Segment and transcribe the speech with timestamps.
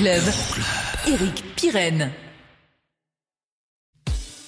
[0.00, 0.32] Euroclub.
[1.08, 2.10] Eric Pirenne.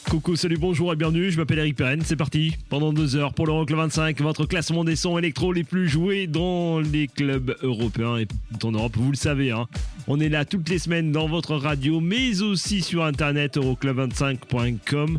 [0.08, 3.46] Coucou, salut, bonjour et bienvenue, je m'appelle Eric Perren, c'est parti pendant deux heures pour
[3.46, 8.26] l'Euroclub 25, votre classement des sons électro les plus joués dans les clubs européens et
[8.62, 9.50] en Europe, vous le savez.
[9.50, 9.68] Hein.
[10.06, 15.18] On est là toutes les semaines dans votre radio, mais aussi sur internet euroclub25.com.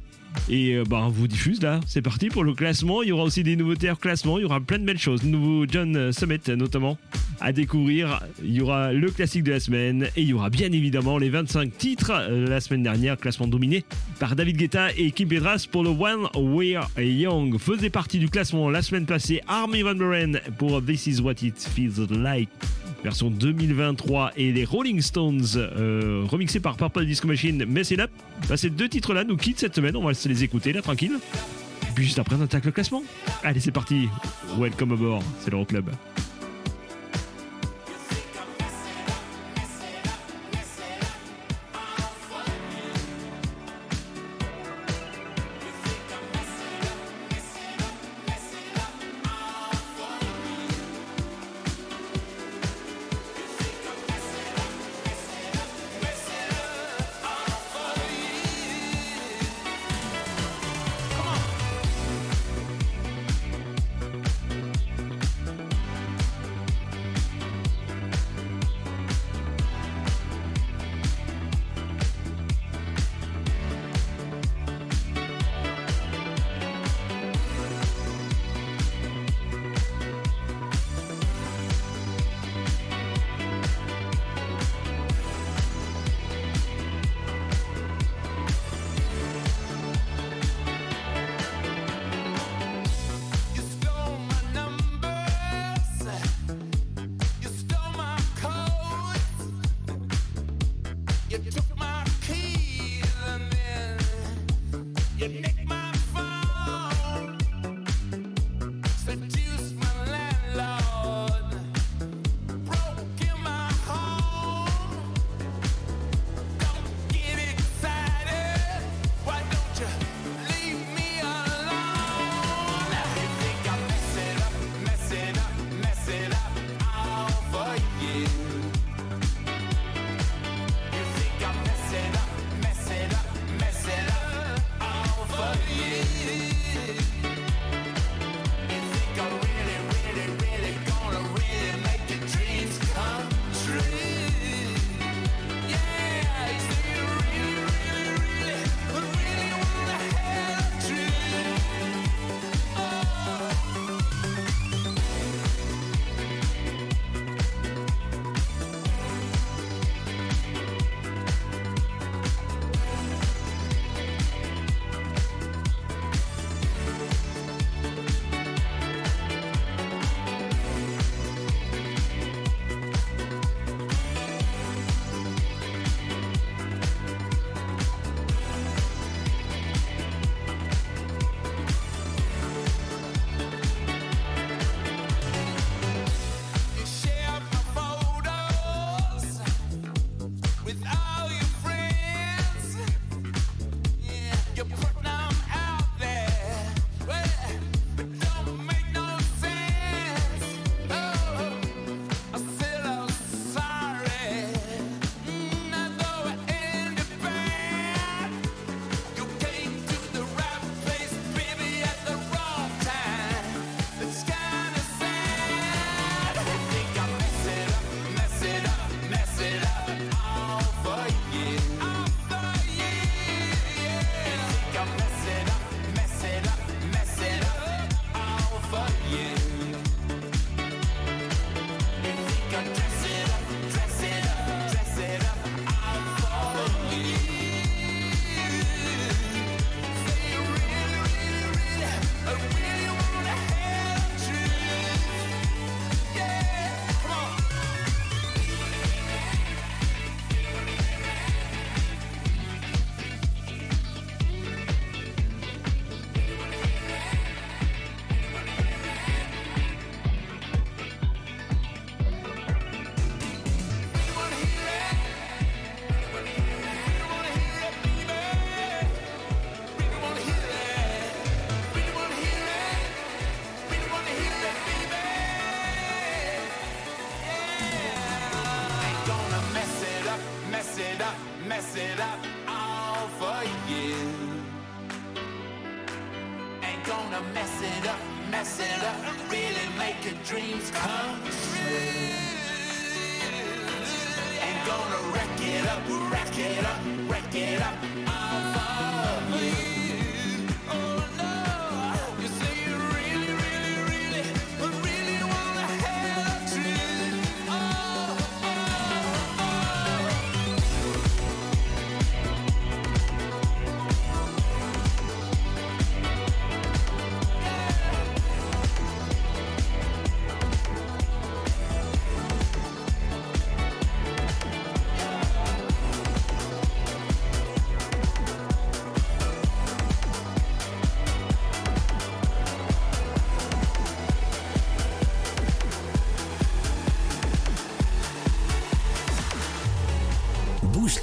[0.49, 3.01] Et euh, bah, on vous diffuse là, c'est parti pour le classement.
[3.01, 5.23] Il y aura aussi des nouveautés au classement, il y aura plein de belles choses.
[5.23, 6.97] Nouveau John Summit notamment
[7.39, 8.21] à découvrir.
[8.43, 11.29] Il y aura le classique de la semaine et il y aura bien évidemment les
[11.29, 13.83] 25 titres euh, la semaine dernière, classement dominé
[14.19, 17.57] par David Guetta et Kim Petras pour le One We're Young.
[17.57, 21.57] Faisait partie du classement la semaine passée Army Van Buren pour This Is What It
[21.57, 22.49] Feels Like.
[23.03, 28.11] Version 2023 et les Rolling Stones euh, remixés par Purple Disco Machine Mess It Up.
[28.47, 31.19] Bah, ces deux titres-là nous quittent cette semaine, on va les écouter là tranquille.
[31.81, 33.03] Et puis juste après on attaque le classement.
[33.43, 34.07] Allez c'est parti,
[34.57, 35.89] welcome aboard, c'est l'Euroclub.
[35.89, 36.32] You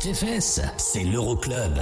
[0.00, 1.78] Tes fesses, c'est l'Euroclub.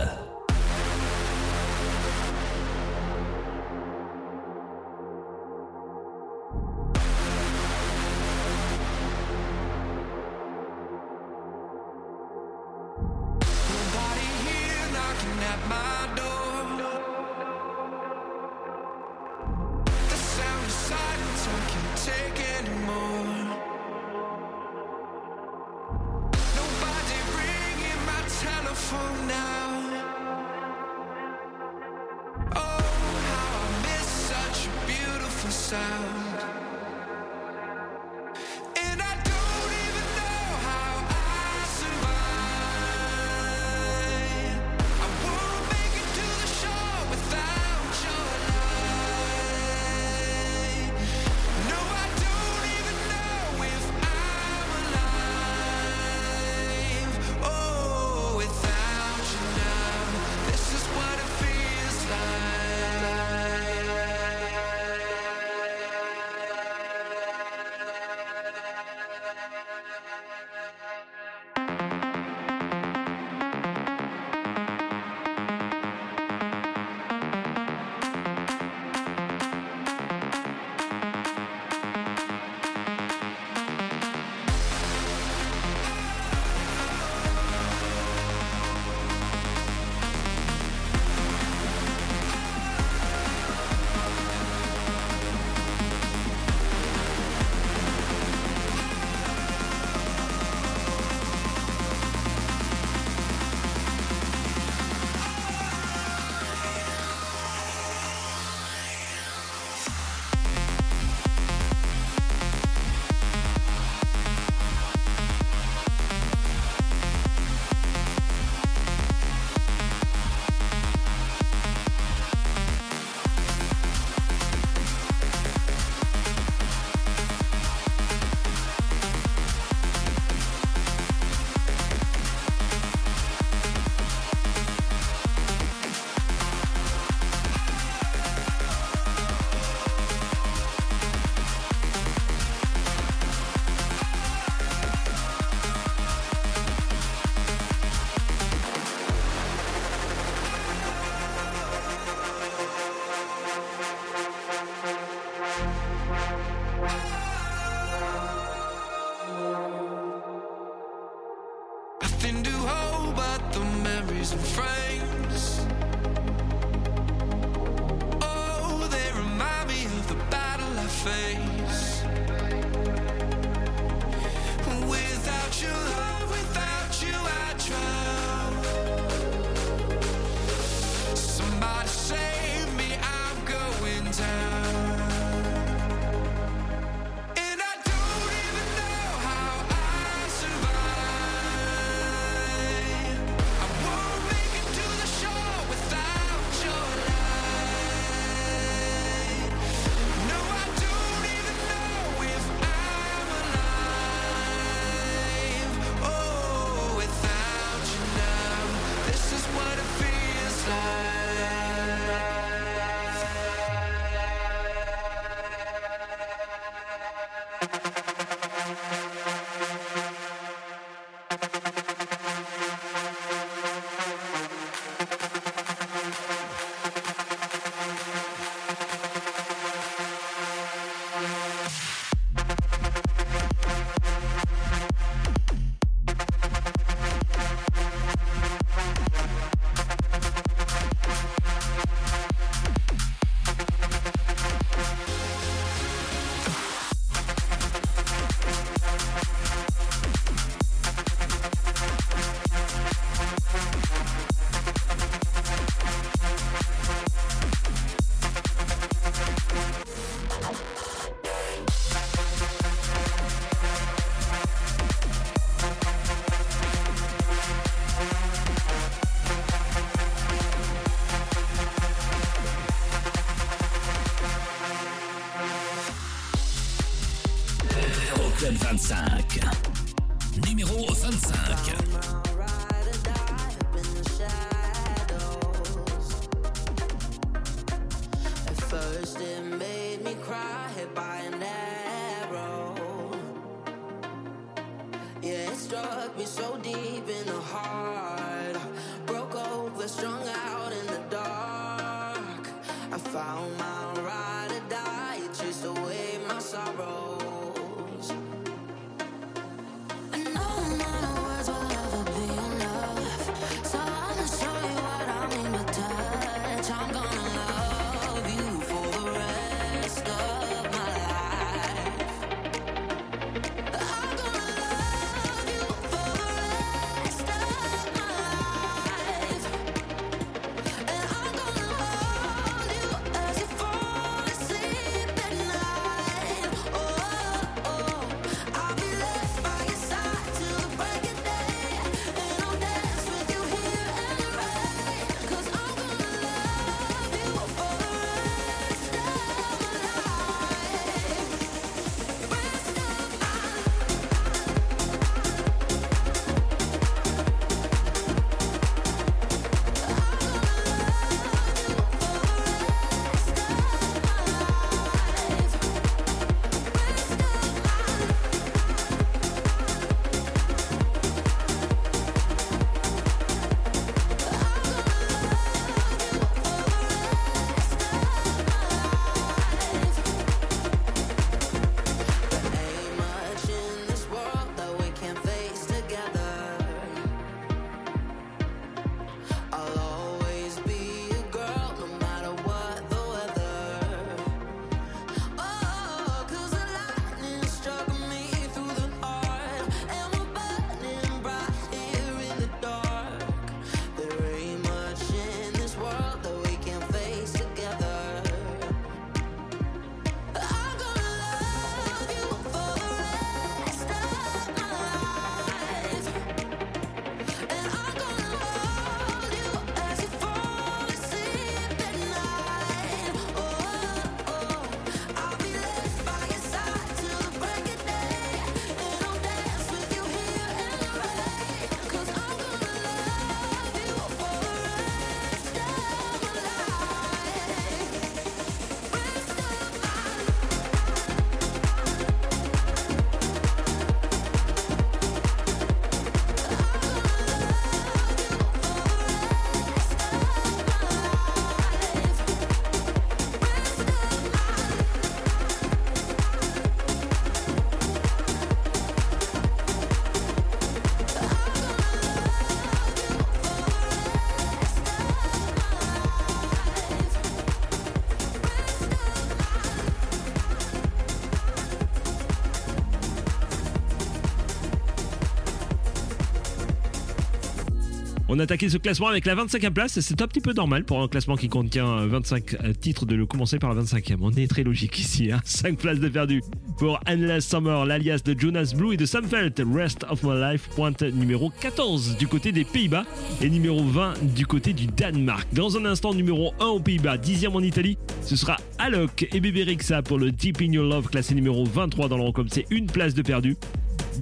[478.38, 479.98] On a ce classement avec la 25e place.
[479.98, 483.58] C'est un petit peu normal pour un classement qui contient 25 titres de le commencer
[483.58, 484.18] par la 25e.
[484.20, 485.32] On est très logique ici.
[485.32, 486.44] Hein 5 places de perdu
[486.78, 489.60] pour Endless Summer, l'alias de Jonas Blue et de Sam Felt.
[489.74, 493.06] Rest of My Life, pointe numéro 14 du côté des Pays-Bas
[493.40, 495.48] et numéro 20 du côté du Danemark.
[495.52, 497.98] Dans un instant, numéro 1 aux Pays-Bas, 10e en Italie.
[498.22, 502.08] Ce sera Alok et Bébé Rixa pour le Deep in Your Love, classé numéro 23
[502.08, 502.46] dans l'Eurocom.
[502.48, 503.56] C'est une place de perdu.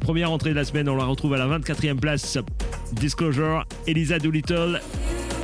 [0.00, 2.38] Première entrée de la semaine, on la retrouve à la 24e place.
[2.92, 4.80] Disclosure, Elisa Doolittle,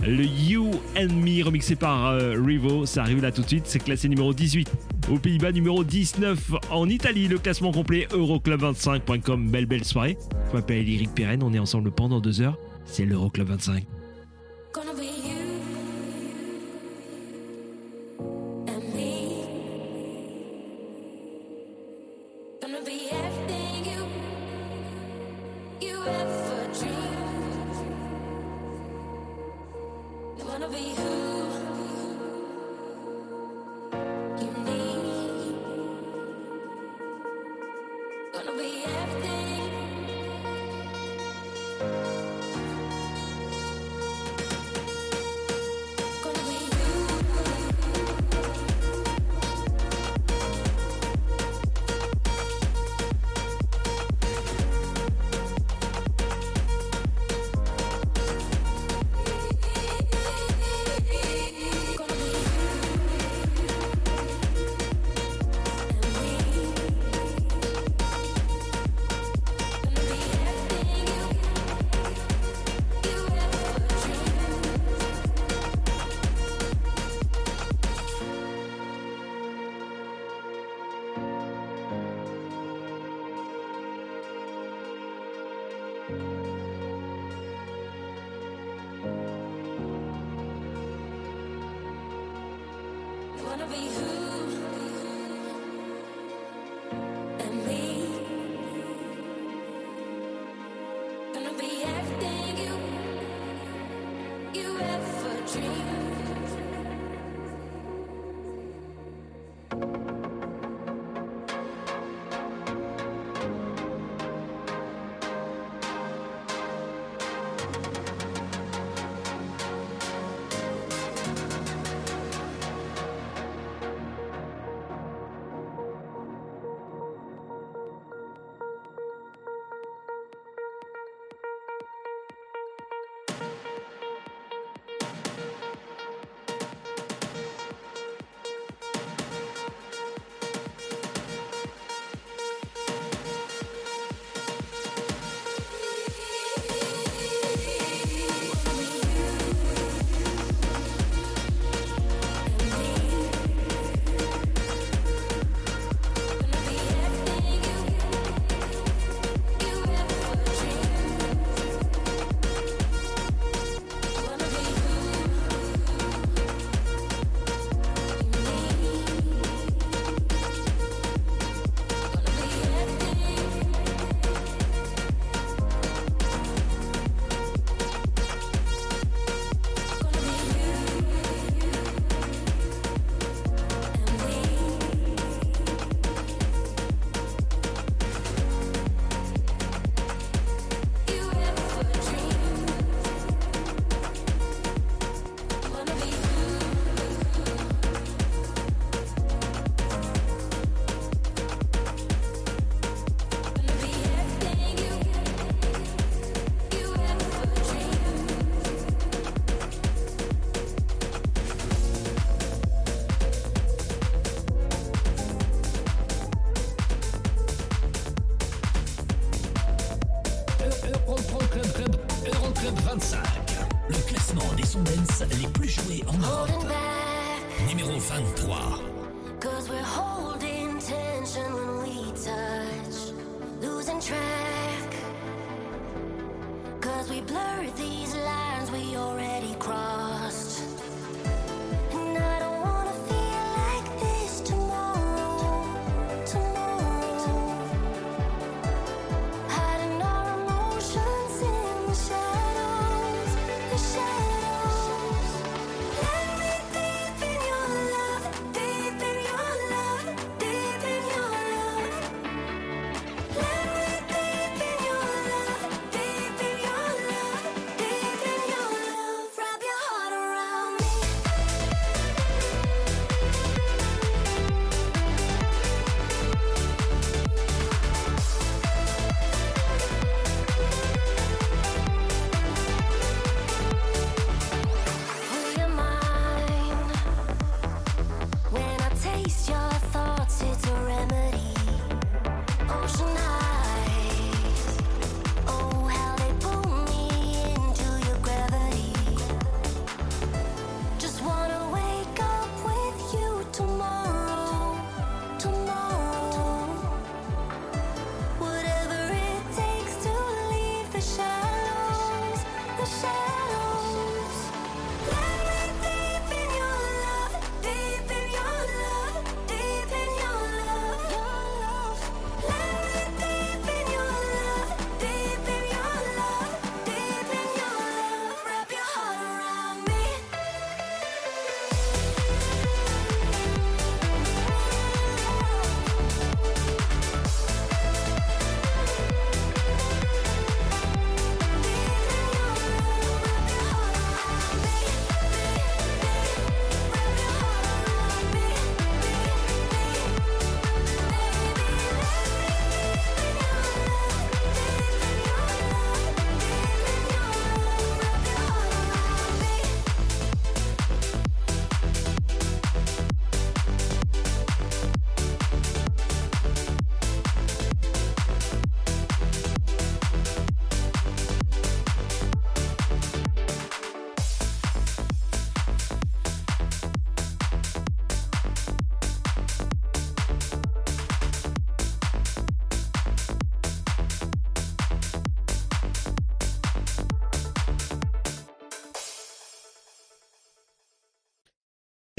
[0.06, 2.86] le You and Me remixé par euh, Rivo.
[2.86, 4.70] Ça arrive là tout de suite, c'est classé numéro 18.
[5.10, 7.28] Aux Pays-Bas, numéro 19 en Italie.
[7.28, 9.50] Le classement complet Euroclub25.com.
[9.50, 10.16] Belle, belle soirée.
[10.50, 12.58] Je m'appelle Eric Perren, on est ensemble pendant deux heures.
[12.84, 13.84] C'est l'Euroclub 25.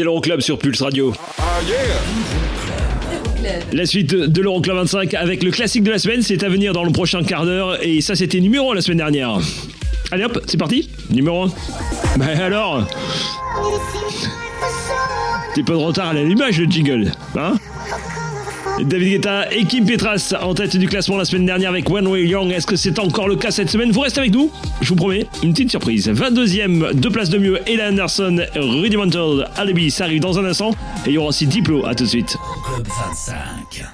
[0.04, 1.14] L'Euroclub sur Pulse Radio.
[3.72, 6.84] La suite de l'Euroclub 25 avec le classique de la semaine, c'est à venir dans
[6.84, 9.38] le prochain quart d'heure et ça c'était numéro 1 la semaine dernière.
[10.12, 11.52] Allez hop, c'est parti Numéro 1.
[12.18, 12.88] Bah alors?
[15.56, 17.54] T'es pas de retard à l'allumage le jingle, hein?
[18.80, 22.26] David Guetta et Kim Petras en tête du classement la semaine dernière avec One Way
[22.26, 22.52] Young.
[22.52, 23.92] Est-ce que c'est encore le cas cette semaine?
[23.92, 26.10] Vous restez avec nous Je vous promets, une petite surprise.
[26.10, 30.72] 22e, deux places de mieux, Ella Anderson, Rudimental, Alibi, ça arrive dans un instant.
[31.06, 32.36] Et il y aura aussi Diplo, à tout de suite.
[32.66, 33.86] Club 25.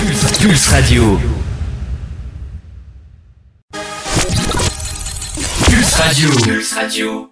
[0.00, 1.18] Pulse, Pulse Radio.
[5.66, 6.30] Pulse Radio.
[6.44, 7.31] Pulse Radio.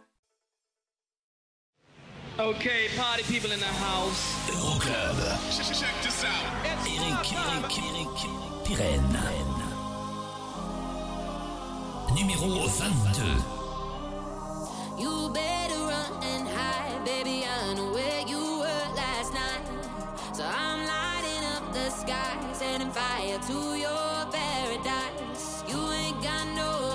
[2.41, 4.49] Okay, party people in the house.
[4.49, 5.19] Euroclub.
[6.65, 8.17] Eric, Eric, Eric,
[8.65, 9.29] Pirenne.
[12.17, 13.61] Numéro 22.
[14.99, 17.45] You better run and hide, baby.
[17.45, 19.67] I know where you were last night.
[20.33, 25.63] So I'm lighting up the sky, setting fire to your paradise.
[25.69, 26.90] You ain't got no,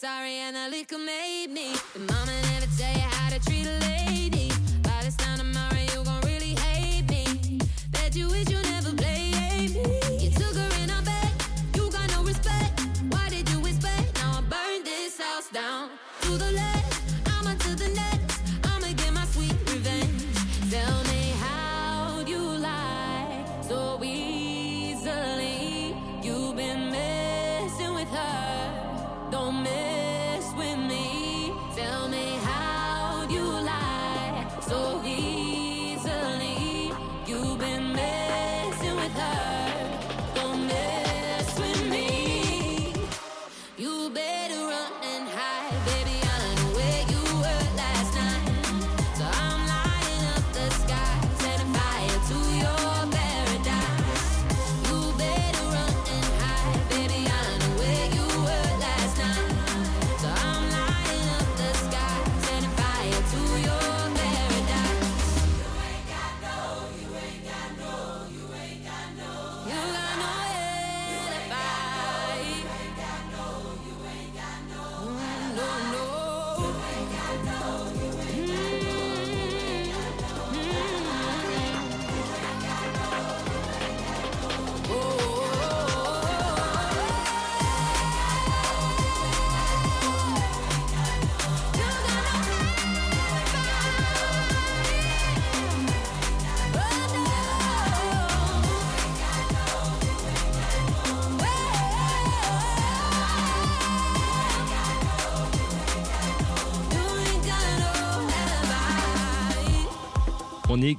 [0.00, 1.74] sorry and the liquor made me.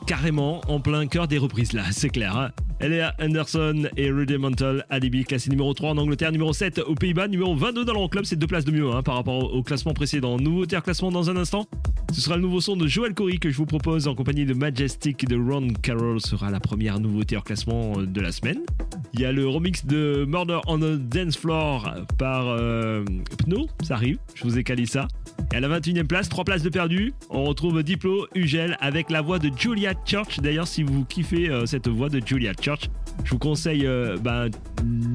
[0.06, 2.38] Carrément en plein cœur des reprises là, c'est clair.
[2.38, 2.52] hein.
[2.80, 7.56] Elia Anderson et Rudimental Alibi, classé numéro 3 en Angleterre, numéro 7 aux Pays-Bas, numéro
[7.56, 10.38] 22 dans l'Euroclub, c'est deux places de mieux hein, par rapport au classement précédent.
[10.38, 11.65] Nouveau tiers classement dans un instant.
[12.12, 14.54] Ce sera le nouveau son de Joel Corey que je vous propose en compagnie de
[14.54, 18.60] Majestic de Ron Carroll sera la première nouveauté hors classement euh, de la semaine.
[19.13, 23.06] Il y a le remix de Murder on the Dance Floor par euh,
[23.38, 25.08] Pno, ça arrive, je vous ai calé ça.
[25.54, 29.21] Et à la 21e place, 3 places de perdu, on retrouve Diplo, Ugel avec la
[29.21, 30.39] voix de Julia Church.
[30.39, 32.89] D'ailleurs, si vous kiffez euh, cette voix de Julia Church,
[33.24, 34.46] je vous conseille euh, bah,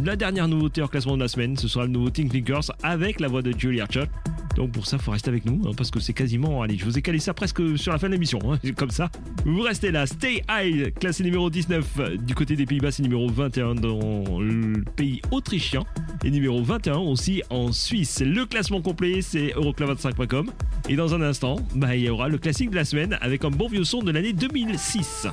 [0.05, 1.57] la dernière nouveauté hors classement de la semaine.
[1.57, 4.09] Ce sera le nouveau Think Thinkers avec la voix de Julia Church.
[4.57, 6.63] Donc pour ça, faut rester avec nous hein, parce que c'est quasiment.
[6.63, 8.39] Allez, je vous ai calé ça presque sur la fin de l'émission.
[8.51, 9.11] hein, comme ça,
[9.45, 10.07] vous restez là.
[10.07, 14.83] Stay High, classé numéro 19 euh, du côté des Pays-Bas, c'est numéro 21 dans le
[14.97, 15.85] pays autrichien
[16.25, 18.23] et numéro 21 aussi en Suisse.
[18.25, 20.51] Le classement complet, c'est euroclub25.com.
[20.89, 23.51] Et dans un instant, bah, il y aura le classique de la semaine avec un
[23.51, 25.27] bon vieux son de l'année 2006.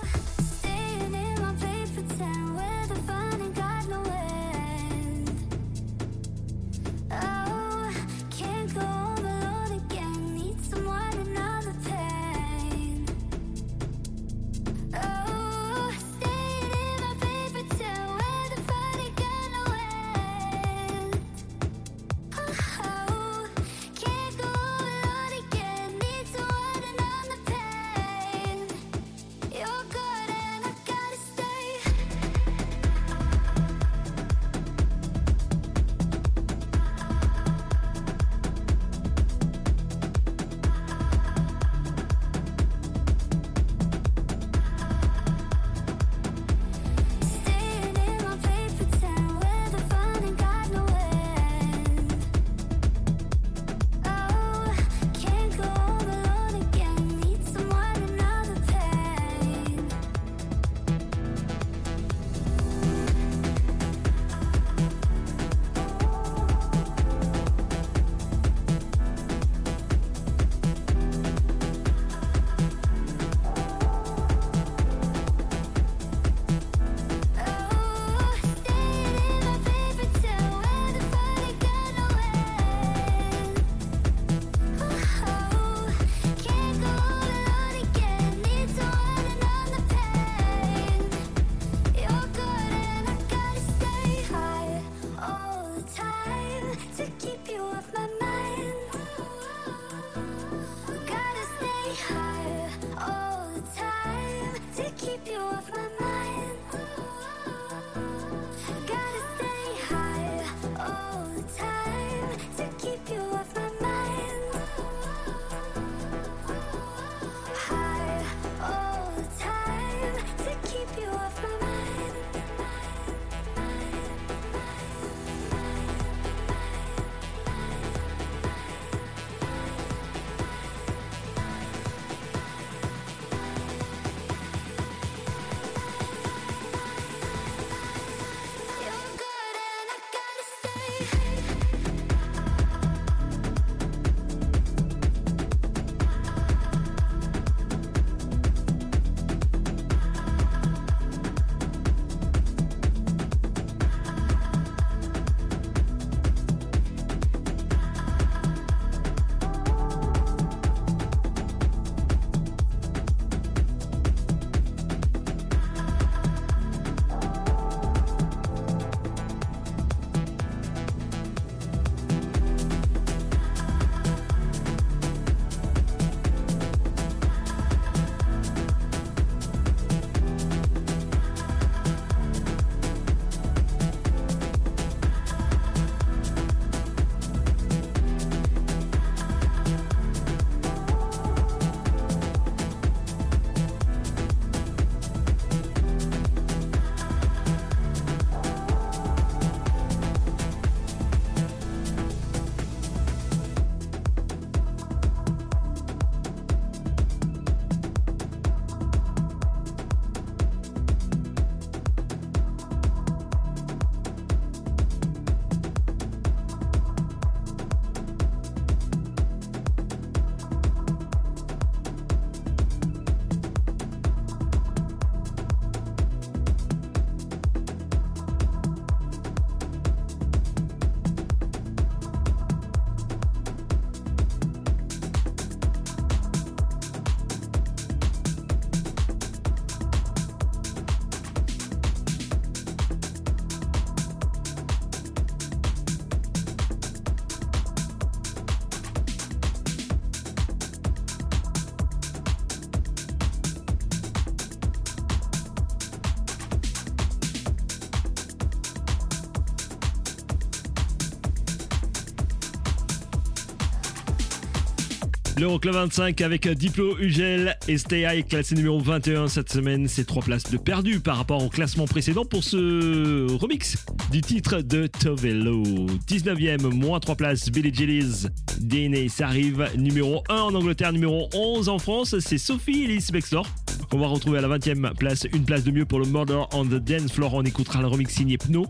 [265.43, 269.89] L'Euroclub 25 avec Diplo, Ugel et Stay High, classé numéro 21 cette semaine.
[269.89, 273.75] C'est trois places de perdu par rapport au classement précédent pour ce remix
[274.10, 275.62] du titre de Tovelo.
[276.08, 278.27] 19ème, moins 3 places, Billy Jellies,
[278.62, 279.69] DNA, ça arrive.
[279.75, 283.45] Numéro 1 en Angleterre, numéro 11 en France, c'est Sophie Elise Bextor.
[283.91, 286.63] On va retrouver à la 20ème place une place de mieux pour le Murder on
[286.63, 287.34] the Dance Floor.
[287.34, 288.65] On écoutera le remix signé Pno.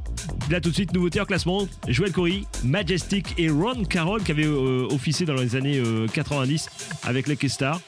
[0.49, 4.45] Là tout de suite, nouveauté en classement, Joël Corey, Majestic et Ron Carroll qui avaient
[4.45, 6.69] euh, officié dans les années euh, 90
[7.03, 7.79] avec les Star.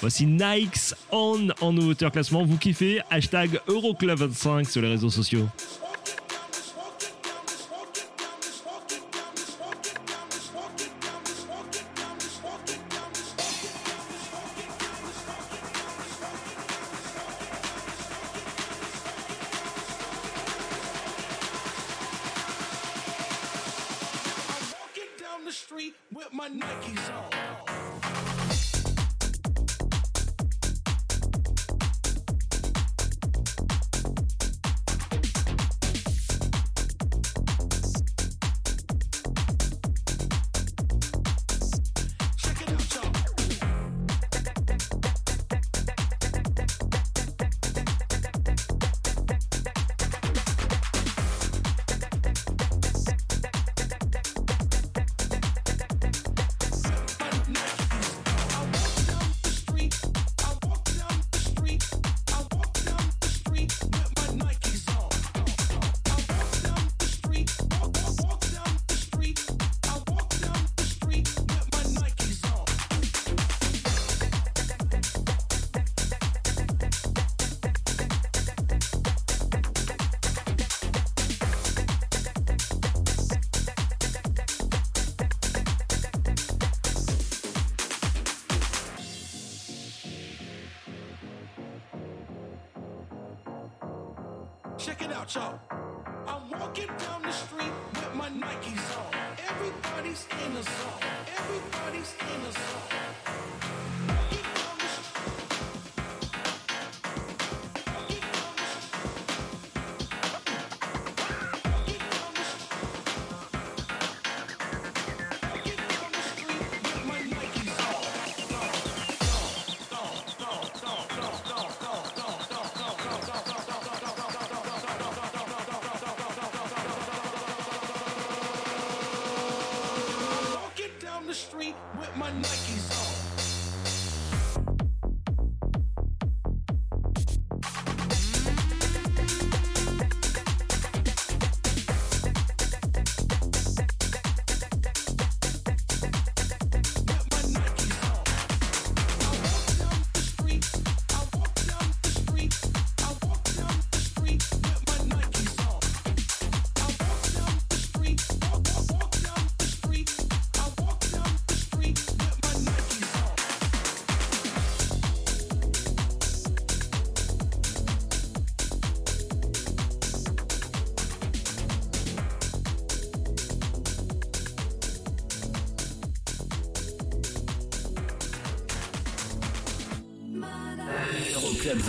[0.00, 2.44] Voici Nikes On en nouveauté en classement.
[2.44, 3.00] Vous kiffez?
[3.10, 5.48] Hashtag Euroclub25 sur les réseaux sociaux.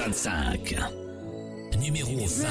[0.05, 0.75] 25.
[1.79, 2.45] Numéro 20.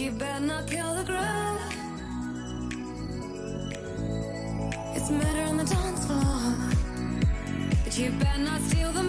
[0.00, 1.60] you better not kill the groove.
[4.96, 6.54] It's murder on the dance floor.
[7.84, 9.02] But you better not steal the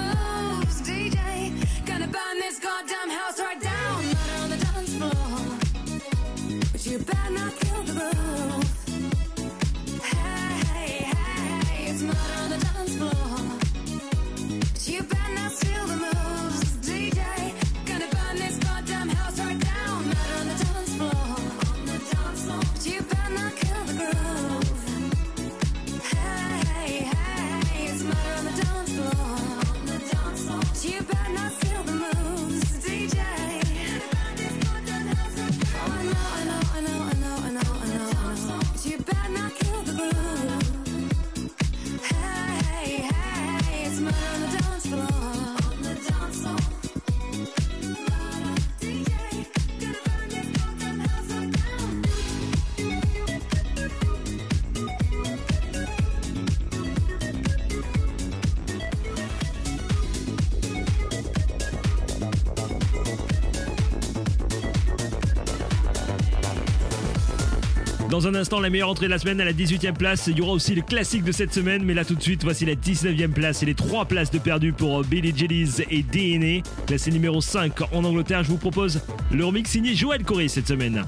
[68.22, 70.28] Dans un instant, la meilleure entrée de la semaine à la 18e place.
[70.28, 72.68] Il y aura aussi le classique de cette semaine, mais là tout de suite, voici
[72.68, 76.62] la 19e place et les 3 places de perdu pour euh, Billy Jellies et DNA.
[76.86, 79.02] Classé numéro 5 en Angleterre, je vous propose
[79.32, 81.04] le remix signé Joël Corey cette semaine.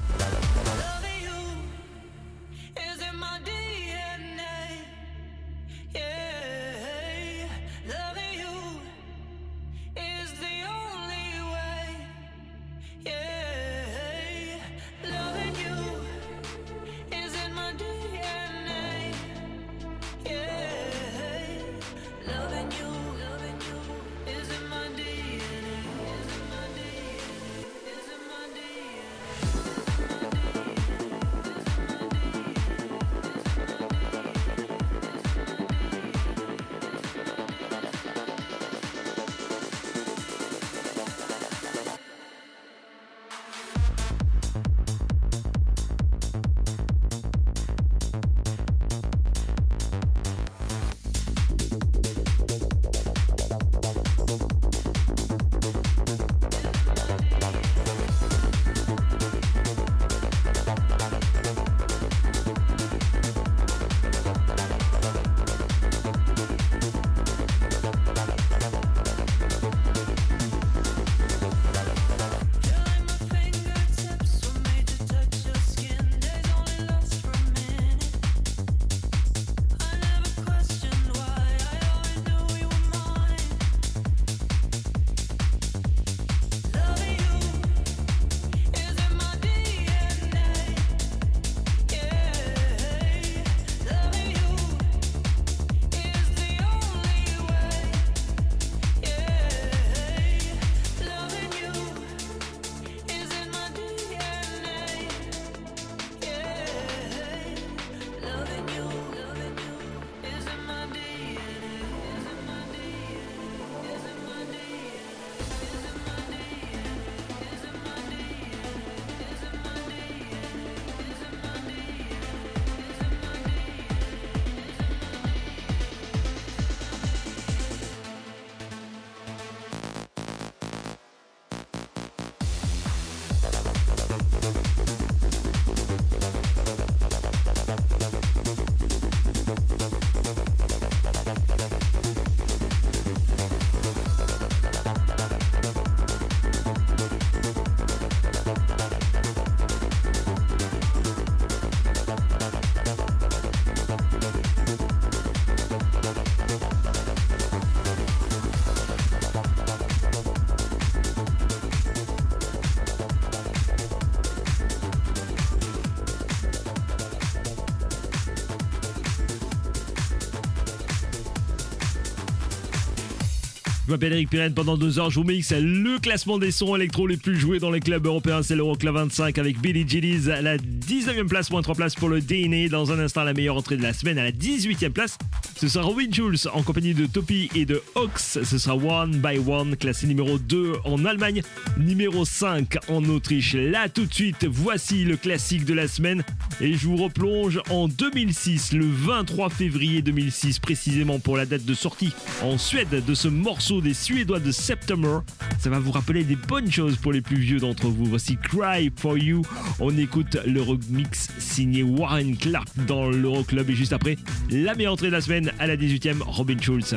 [173.94, 174.54] M'appelle Eric Pirenne.
[174.54, 177.70] Pendant deux heures, je vous mixe le classement des sons électro les plus joués dans
[177.70, 178.42] les clubs européens.
[178.42, 182.20] C'est l'Euroclub 25 avec Billy Gillies à la 19e place, moins 3 places pour le
[182.20, 182.68] DNA.
[182.70, 185.16] Dans un instant, la meilleure entrée de la semaine à la 18e place.
[185.56, 188.40] Ce sera Robin Jules en compagnie de Topi et de Ox.
[188.42, 191.42] Ce sera One by One, classé numéro 2 en Allemagne,
[191.78, 193.54] numéro 5 en Autriche.
[193.54, 196.24] Là, tout de suite, voici le classique de la semaine.
[196.60, 201.74] Et je vous replonge en 2006, le 23 février 2006, précisément pour la date de
[201.74, 205.20] sortie en Suède de ce morceau des Suédois de September.
[205.58, 208.04] Ça va vous rappeler des bonnes choses pour les plus vieux d'entre vous.
[208.04, 209.42] Voici Cry for You.
[209.80, 213.68] On écoute le remix signé Warren Clark dans l'Euroclub.
[213.70, 214.16] Et juste après,
[214.50, 216.94] la meilleure entrée de la semaine à la 18e, Robin Schulz.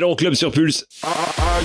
[0.00, 0.86] C'est l'Euroclub sur Pulse.
[1.02, 1.60] Ah, ah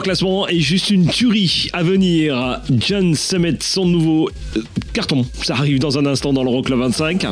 [0.00, 2.60] classement et juste une tuerie à venir.
[2.70, 4.60] John Summit, son nouveau euh,
[4.92, 5.26] carton.
[5.42, 7.26] Ça arrive dans un instant dans l'Euroclub 25.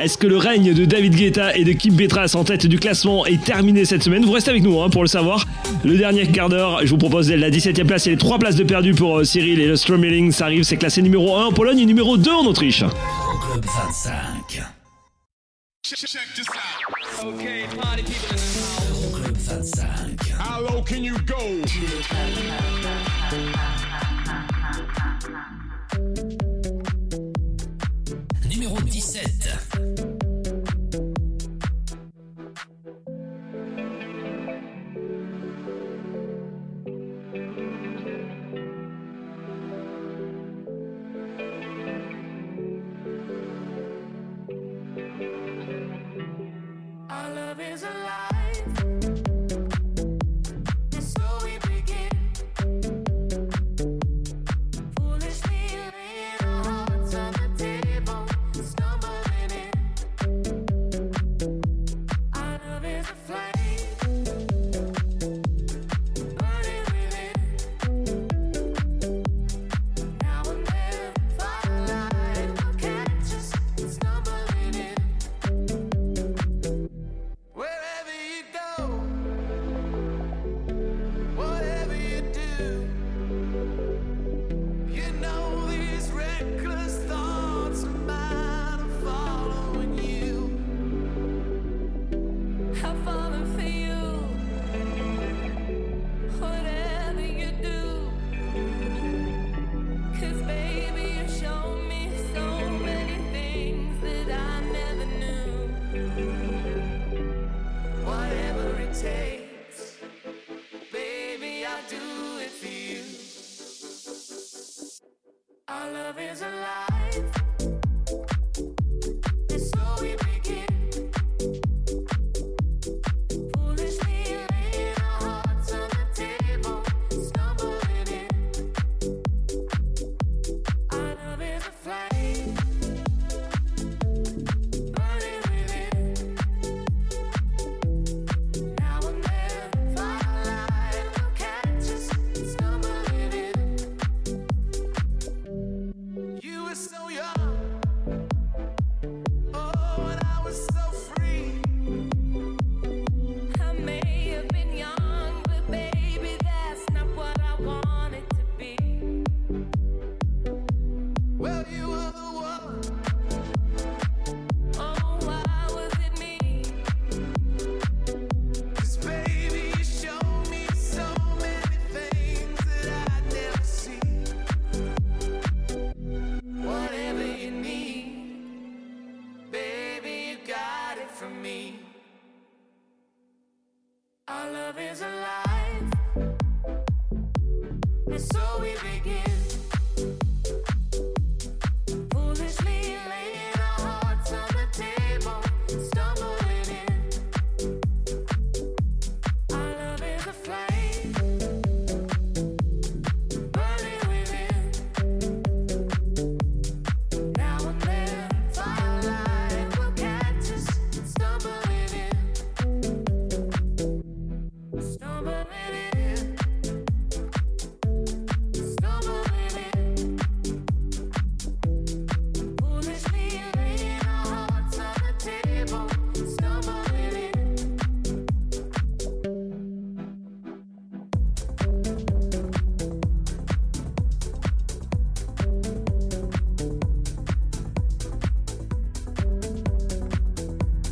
[0.00, 3.26] Est-ce que le règne de David Guetta et de Kim Petras en tête du classement
[3.26, 4.24] est terminé cette semaine?
[4.24, 5.44] Vous restez avec nous hein, pour le savoir.
[5.84, 8.64] Le dernier quart d'heure, je vous propose la 17e place et les 3 places de
[8.64, 10.32] perdu pour euh, Cyril et le Stromeling.
[10.32, 12.82] Ça arrive, c'est classé numéro 1 en Pologne et numéro 2 en Autriche.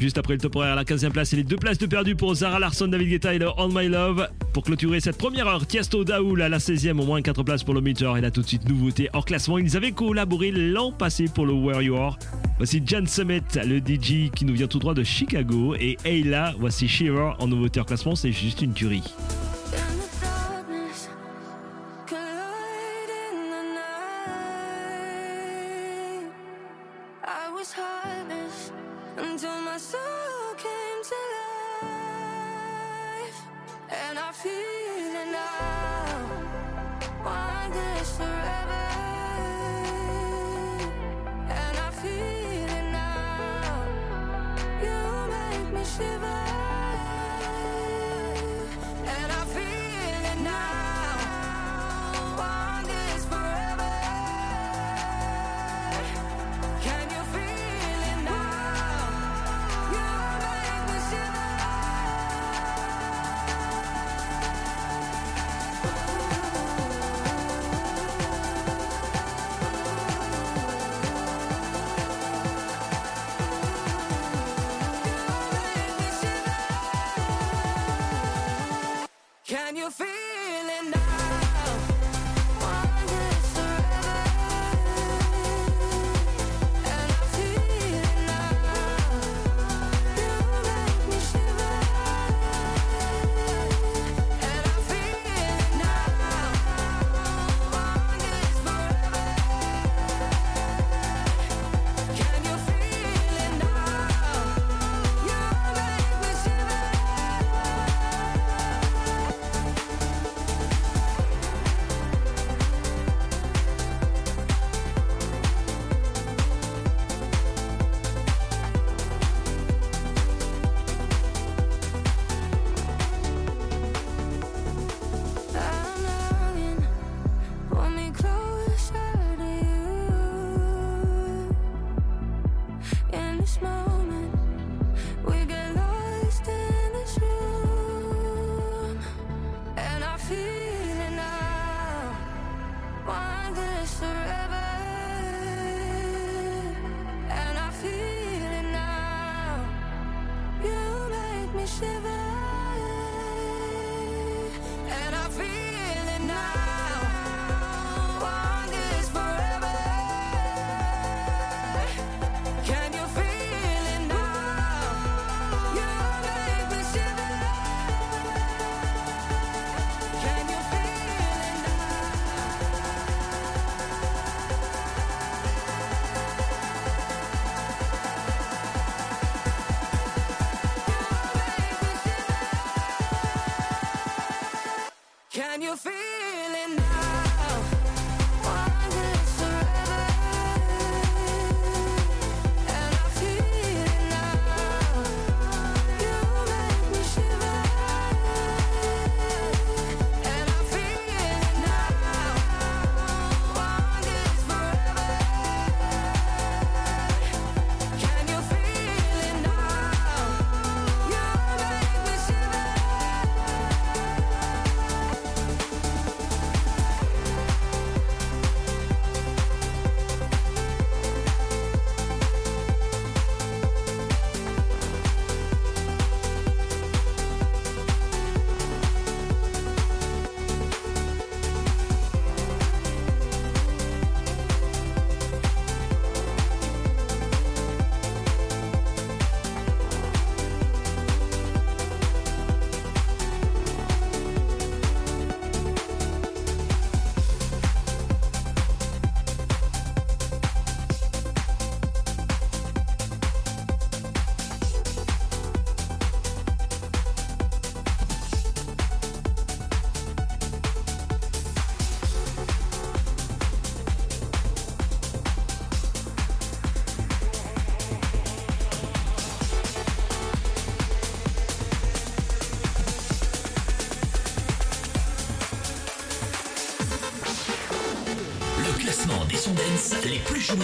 [0.07, 2.32] Juste après le top horaire, la 15e place et les deux places de perdu pour
[2.32, 4.28] Zara Larson, David Guetta et le On My Love.
[4.52, 7.74] Pour clôturer cette première heure, Tiesto Daoul à la 16e, au moins 4 places pour
[7.74, 8.16] le Meteor.
[8.16, 9.59] Et là, tout de suite, nouveauté hors classement.
[9.59, 12.16] Ils avaient collaboré l'an passé pour le Where
[12.57, 15.74] Voici Jan Summit, le DJ qui nous vient tout droit de Chicago.
[15.74, 18.14] Et Ayla, voici Shiver en nouveauté hors classement.
[18.14, 19.02] C'est juste une tuerie.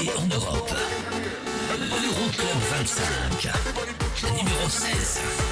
[0.01, 0.75] En Europe.
[2.05, 3.53] Euroclub 25.
[4.37, 5.52] Numéro 16.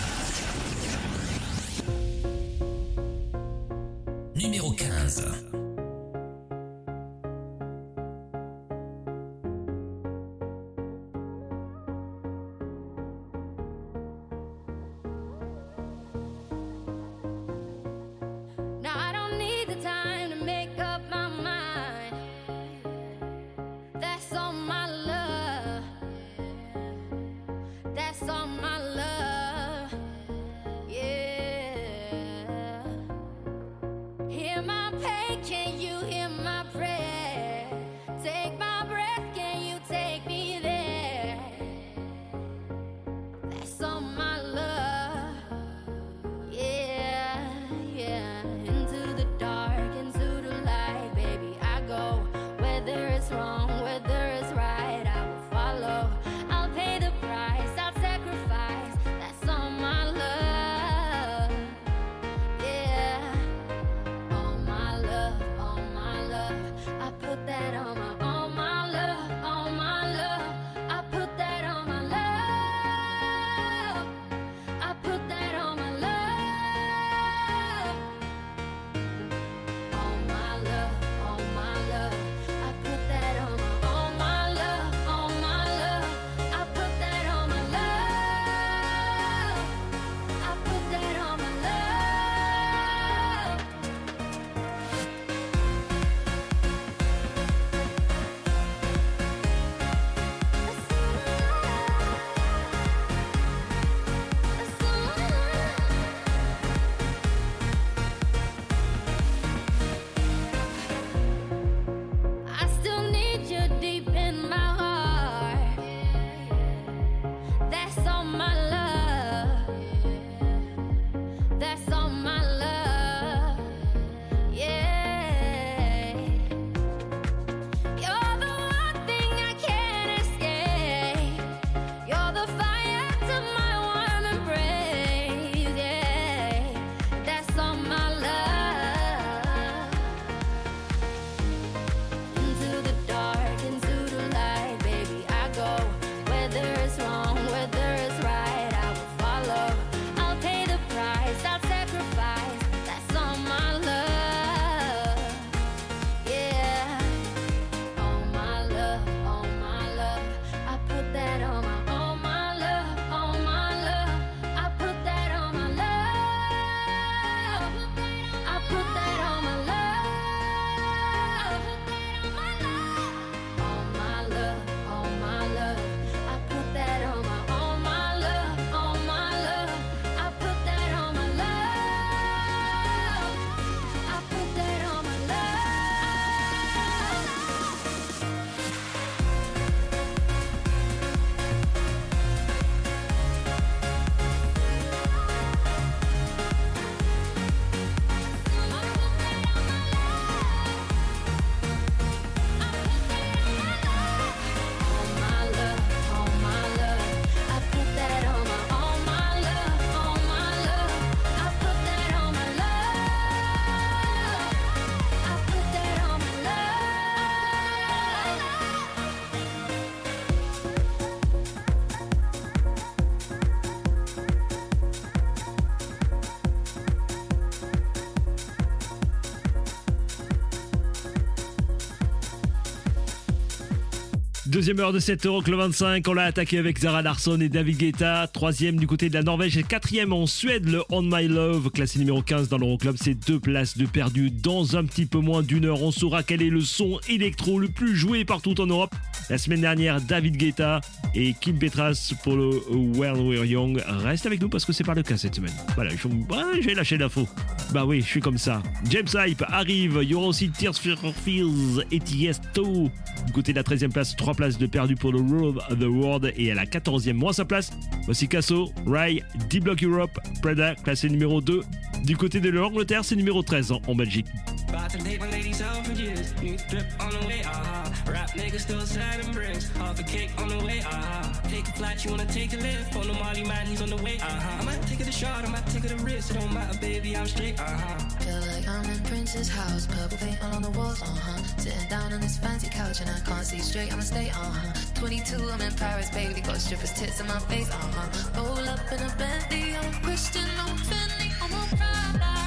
[234.51, 238.27] Deuxième heure de cette Euroclub 25, on l'a attaqué avec Zara Larsson et David Guetta.
[238.27, 241.99] Troisième du côté de la Norvège et quatrième en Suède, le On My Love, classé
[241.99, 242.97] numéro 15 dans l'Euroclub.
[242.99, 244.29] C'est deux places de perdu.
[244.29, 247.69] Dans un petit peu moins d'une heure, on saura quel est le son électro le
[247.69, 248.93] plus joué partout en Europe.
[249.29, 250.81] La semaine dernière, David Guetta
[251.15, 253.81] et Kim Petras pour le When We're Young.
[253.87, 255.53] Reste avec nous parce que c'est pas le cas cette semaine.
[255.75, 257.25] Voilà, ouais, j'ai lâché l'info.
[257.71, 258.61] Bah oui, je suis comme ça.
[258.89, 259.99] James Hype arrive.
[260.03, 262.91] Il y aussi Tears for Fears et Tiesto.
[263.25, 265.83] Du côté de la 13e place, 3 places de perdu pour le Rule of the
[265.83, 266.33] World.
[266.35, 267.71] Et à la 14e, moins sa place,
[268.05, 271.61] voici Casso, Rai, D-Block Europe, Preda, classé numéro 2.
[272.05, 274.27] Du côté de l'Angleterre, c'est numéro 13 en, en Belgique.
[274.71, 276.33] About to take my ladies out for years.
[276.41, 277.91] New drip on the way, ah.
[278.07, 279.67] Rap niggas still and bricks.
[279.75, 281.41] Half a cake on the way, ah.
[281.49, 282.95] Take a flight, you wanna take a lift.
[282.95, 284.59] On the Molly man, he's on the way, ah.
[284.61, 286.31] I might take it a shot, I might take it a risk.
[286.31, 287.97] It don't matter, baby, I'm straight, ah.
[288.21, 291.43] Feel like I'm in Prince's house, purple paint all on the walls, uh huh.
[291.57, 294.73] Sitting down on this fancy couch and I can't see straight, I'ma stay, uh huh.
[294.95, 298.41] 22, I'm in Paris, baby, got strippers' tits in my face, uh huh.
[298.41, 302.41] Roll up in a Bentley, I'm Christian, I'm Fendi, I'm a Prada.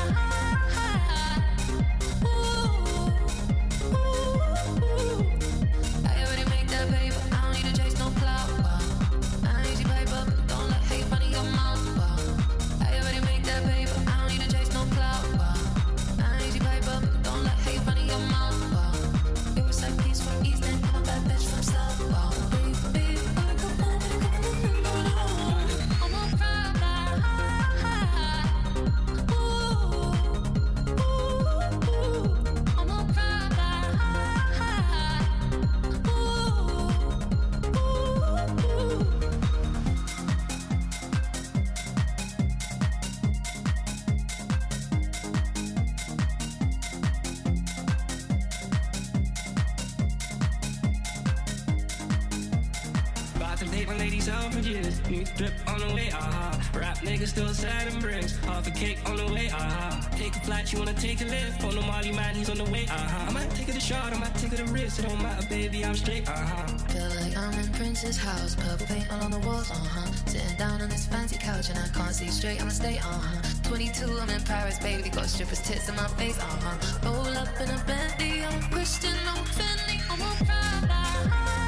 [55.37, 56.61] Drip on the way, ah.
[56.75, 58.37] Rap niggas still sad and bricks.
[58.45, 60.09] Half a cake on the way, ah.
[60.17, 61.63] Take a flight, you wanna take a lift.
[61.65, 63.29] On the Molly man, he's on the way, ah.
[63.29, 64.99] I might take it a shot, I might take it a risk.
[64.99, 66.67] It don't matter, baby, I'm straight, ah.
[66.89, 70.11] Feel like I'm in Prince's house, purple paint all on the walls, uh huh.
[70.27, 73.43] Sitting down on this fancy couch and I can't see straight, I'ma stay, uh huh.
[73.65, 77.11] 22, I'm in Paris, baby, got strippers' tits in my face, uh huh.
[77.11, 81.64] Roll up in a Bentley, I'm Christian, I'm Fendi, I'm a Prada.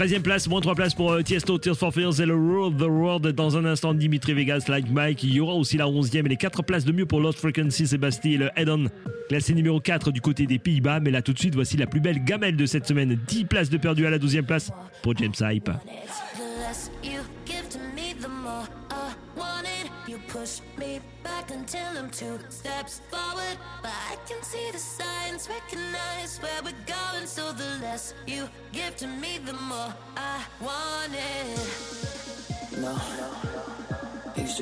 [0.00, 2.88] 13e place, moins 3 places pour euh, Tiesto, Tears for Fears et le World the
[2.88, 3.26] World.
[3.32, 5.22] Dans un instant, Dimitri Vegas, Like Mike.
[5.24, 7.86] Il y aura aussi la 11e et les 4 places de mieux pour Lost Frequency,
[7.86, 8.86] Sébastien et le Head-On.
[9.28, 11.00] Classé numéro 4 du côté des Pays-Bas.
[11.00, 13.18] Mais là, tout de suite, voici la plus belle gamelle de cette semaine.
[13.28, 14.70] 10 places de perdu à la 12e place
[15.02, 15.68] pour James Hype.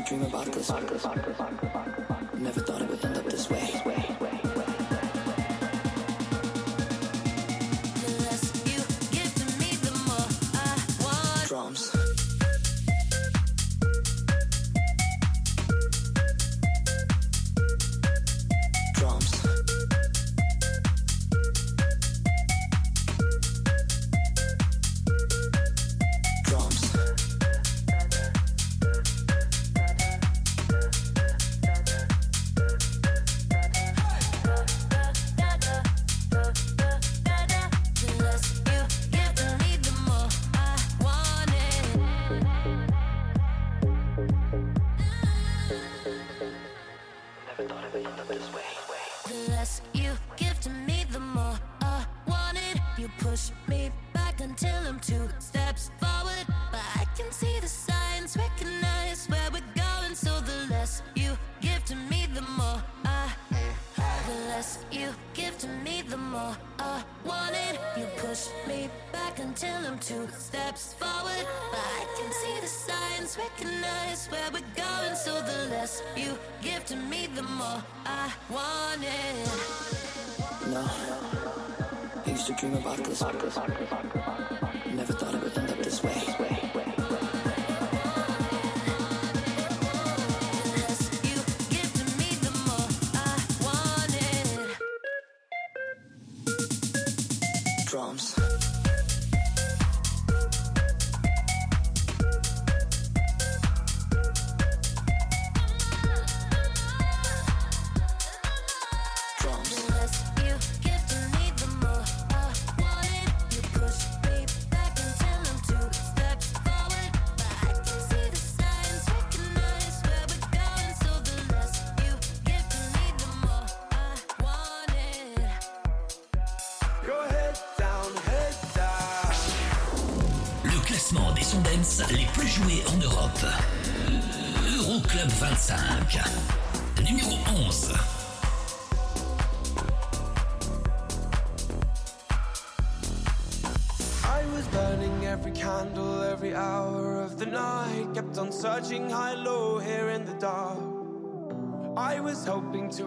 [0.08, 1.37] Dream about this.
[53.18, 56.46] Push me back until I'm two steps forward.
[56.70, 60.14] But I can see the signs, recognize where we're going.
[60.14, 63.32] So the less you give to me, the more I.
[64.26, 67.80] The less you give to me, the more I want it.
[67.96, 71.46] You push me back until I'm two steps forward.
[71.70, 75.14] But I can see the signs, recognize where we're going.
[75.14, 79.48] So the less you give to me, the more I want it.
[80.68, 81.67] No.
[82.48, 83.20] Used to dream about this.
[83.20, 86.47] Never thought it would end up this way.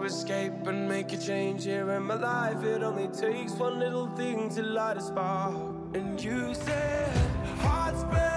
[0.04, 2.62] Escape and make a change here in my life.
[2.64, 5.54] It only takes one little thing to light a spark.
[5.94, 7.16] And you said,
[7.58, 8.31] Hearts break,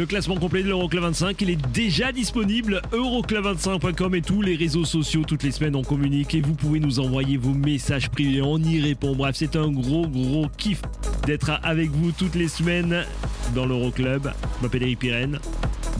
[0.00, 2.80] Le classement complet de l'Euroclub 25, il est déjà disponible.
[2.90, 5.24] Euroclub25.com et tous les réseaux sociaux.
[5.28, 8.40] Toutes les semaines, on communique et vous pouvez nous envoyer vos messages privés.
[8.40, 9.14] On y répond.
[9.14, 10.80] Bref, c'est un gros, gros kiff
[11.26, 13.04] d'être avec vous toutes les semaines
[13.54, 14.32] dans l'Euroclub.
[14.56, 15.38] Je m'appelle Eric Pirenne.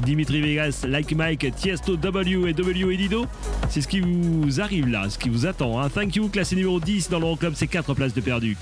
[0.02, 3.26] Dimitri Vegas, Like Mike, Tiesto, W et W et Dido.
[3.68, 5.78] C'est ce qui vous arrive là, ce qui vous attend.
[5.78, 5.90] hein.
[5.90, 8.56] Thank you, classé numéro 10 dans l'Euroclub, c'est 4 places de perdu.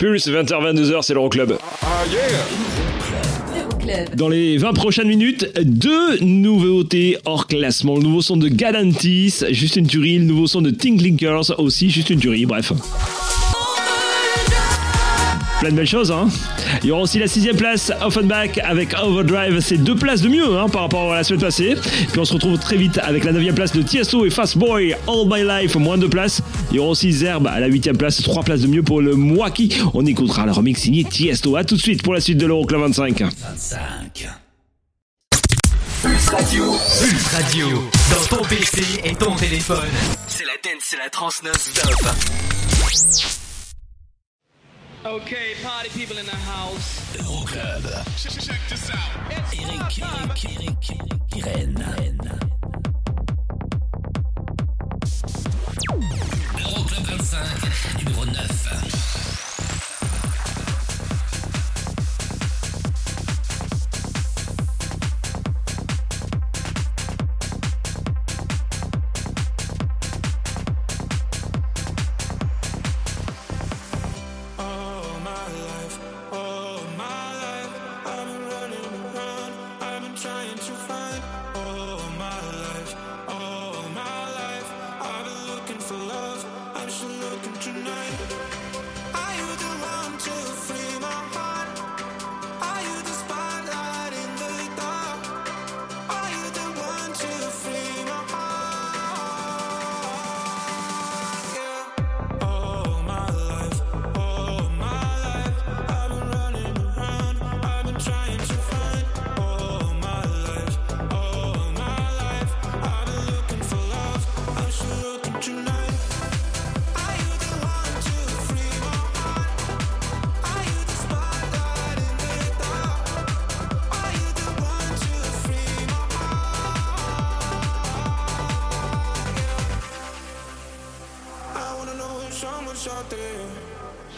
[0.00, 1.58] Pulse, 20h, 22h, c'est l'Euroclub.
[3.54, 4.16] Euroclub.
[4.16, 7.96] Dans les 20 prochaines minutes, deux nouveautés hors classement.
[7.96, 10.16] Le nouveau son de Galantis, juste une tuerie.
[10.16, 12.46] Le nouveau son de Tinklinkers, aussi juste une tuerie.
[12.46, 12.72] Bref.
[15.60, 16.28] Plein de belles choses, hein.
[16.82, 19.60] Il y aura aussi la sixième place, Offenbach avec Overdrive.
[19.60, 21.74] C'est deux places de mieux hein, par rapport à la semaine passée.
[22.10, 24.96] Puis on se retrouve très vite avec la neuvième place de Tiesto et Fast Boy,
[25.06, 26.40] All My Life, moins de places.
[26.70, 29.16] Il y aura aussi Zerb à la huitième place, trois places de mieux pour le
[29.16, 29.76] Mwaki.
[29.92, 31.56] On écoutera le remix signé Tiesto.
[31.56, 33.22] À tout de suite pour la suite de l'Euroclub 25.
[33.22, 34.28] 25.
[36.02, 36.64] Pulse Radio.
[37.00, 37.66] Pulse Radio,
[38.10, 39.90] dans ton PC et ton téléphone.
[40.28, 41.90] C'est la dance, c'est la trans non-stop.
[45.04, 47.00] Okay, party people in the house.
[47.18, 47.84] Euroclub.
[49.52, 50.02] Eric,
[50.44, 51.84] Eric, Eric, Irène.
[57.32, 59.09] Euroclub 25, numéro 9.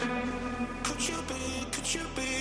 [0.03, 2.32] Could you be, could you be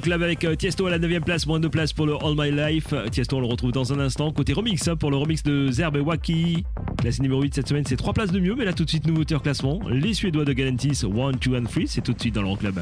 [0.00, 0.12] tonight.
[0.12, 2.50] L'Euroclub avec euh, Tiesto à la 9ème place, moins de place pour le All My
[2.50, 2.94] Life.
[3.10, 4.32] Tiesto, on le retrouve dans un instant.
[4.32, 6.64] Côté remix, hein, pour le remix de Zerbe et Waki.
[6.96, 9.06] Classé numéro 8 cette semaine, c'est 3 places de mieux, mais là tout de suite,
[9.06, 9.80] nouveauté en classement.
[9.90, 12.80] Les Suédois de Galantis, 1, 2 and 3, c'est tout de suite dans l'Euroclub.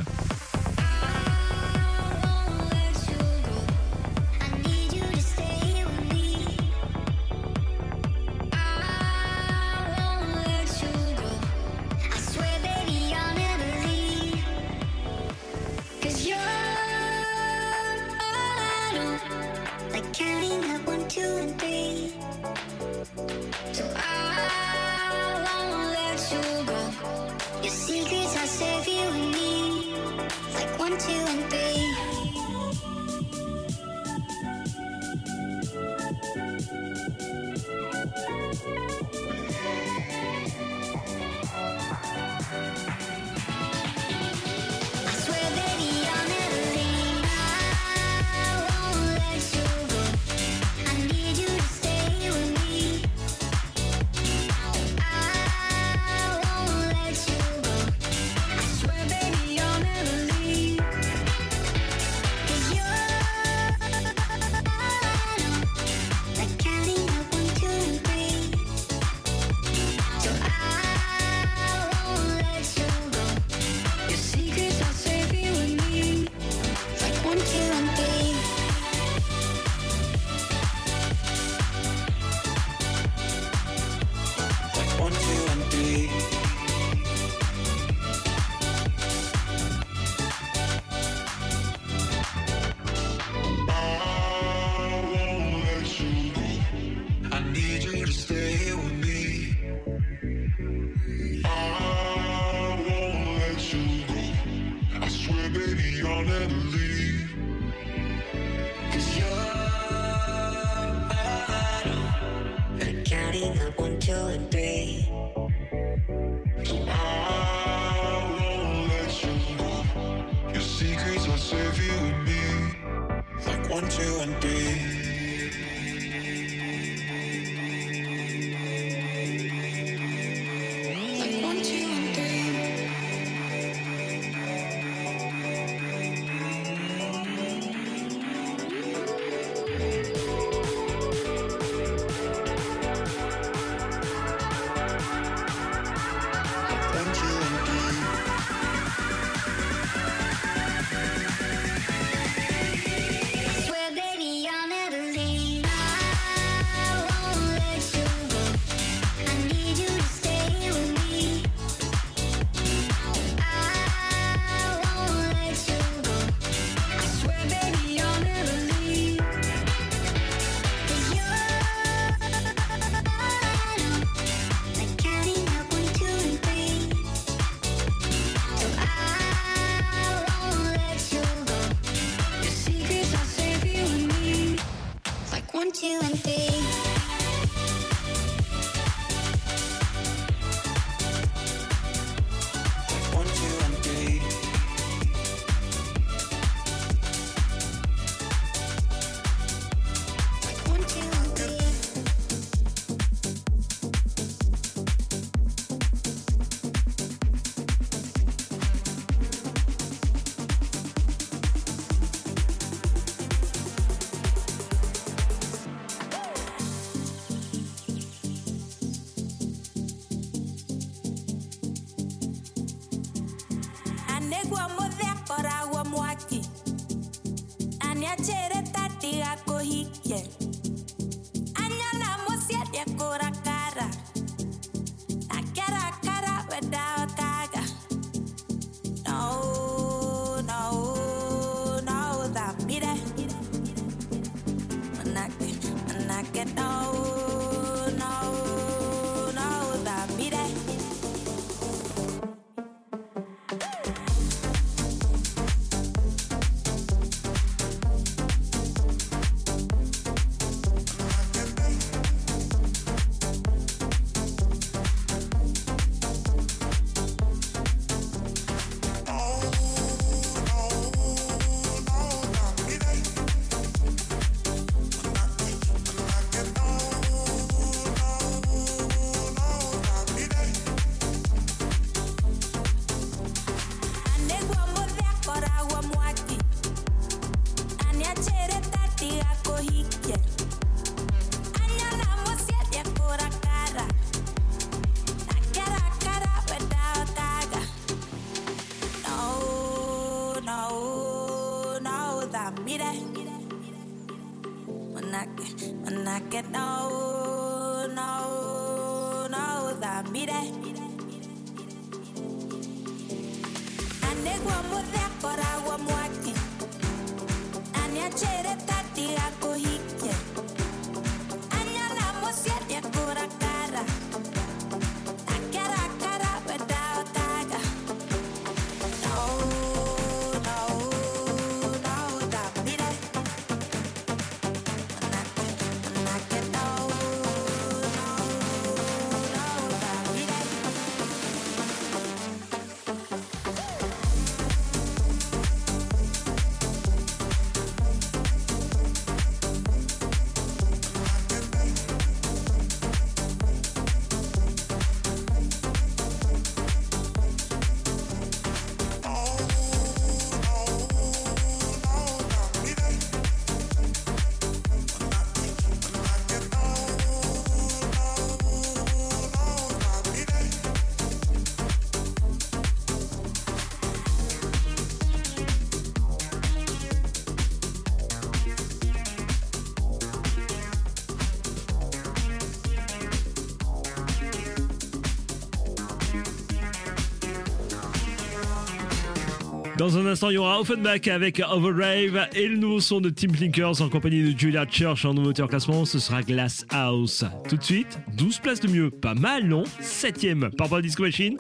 [389.81, 393.29] Dans un instant, il y aura Offenbach avec Overdrive et le nouveau son de Tim
[393.41, 395.87] Linkers en compagnie de Julia Church en nouveauté en classement.
[395.87, 397.25] Ce sera Glass House.
[397.49, 398.91] Tout de suite, 12 places de mieux.
[398.91, 399.65] Pas mal, non?
[399.81, 401.39] 7ème par Disco Machine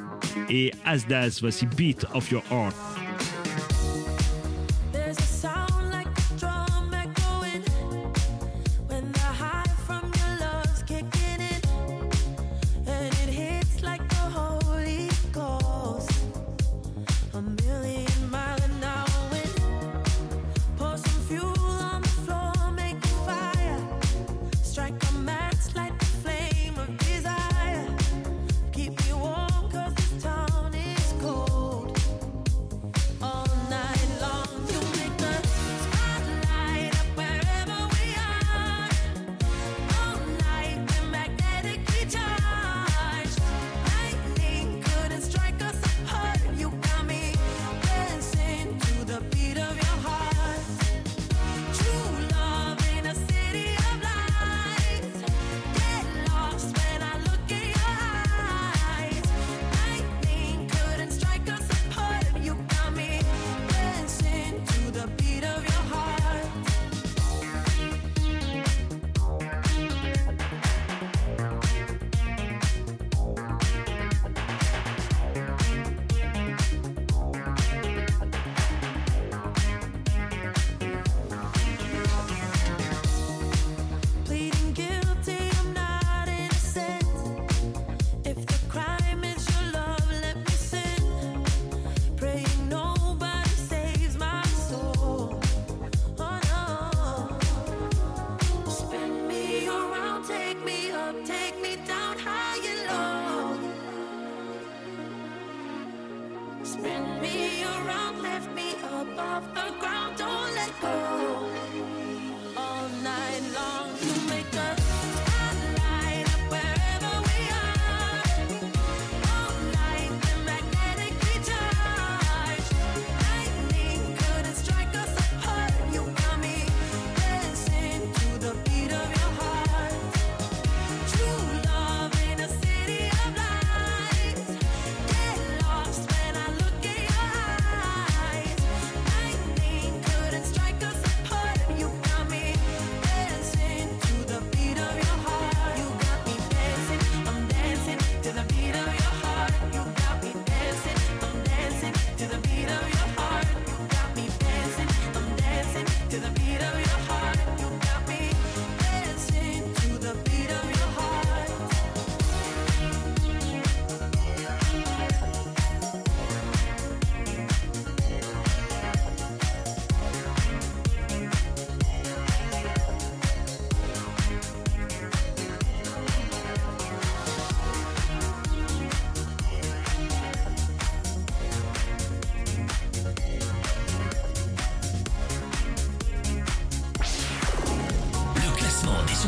[0.48, 1.36] et Asdas.
[1.42, 2.89] Voici Beat of Your Heart.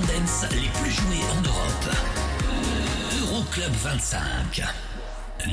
[0.06, 1.96] dance les plus joués en Europe.
[3.20, 4.62] Euroclub 25.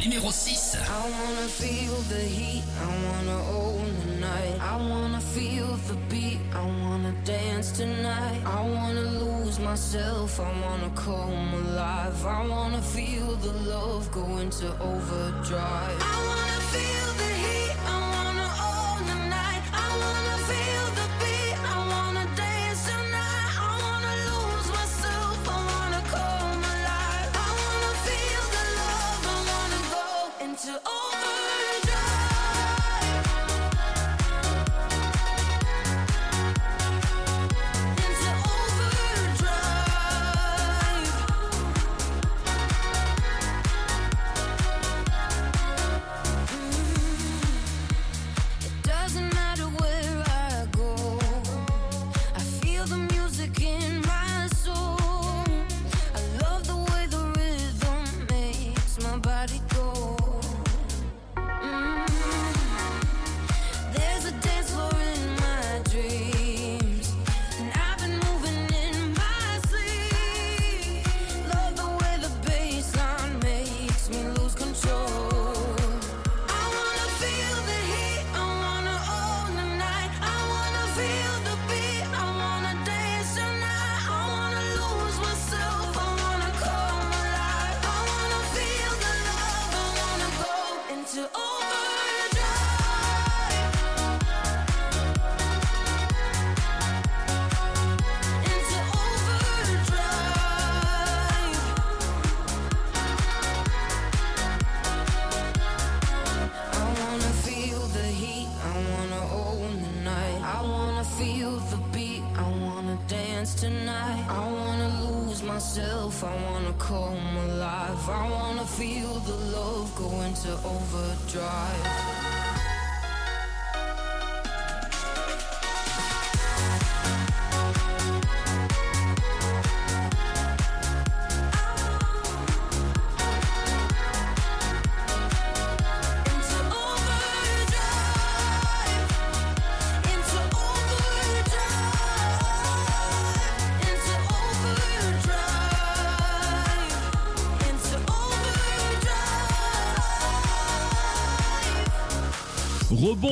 [0.03, 0.77] Numéro 6.
[0.77, 4.59] I wanna feel the heat, I wanna own the night.
[4.61, 8.41] I wanna feel the beat, I wanna dance tonight.
[8.45, 12.25] I wanna lose myself, I wanna come alive.
[12.25, 16.48] I wanna feel the love go into overdrive.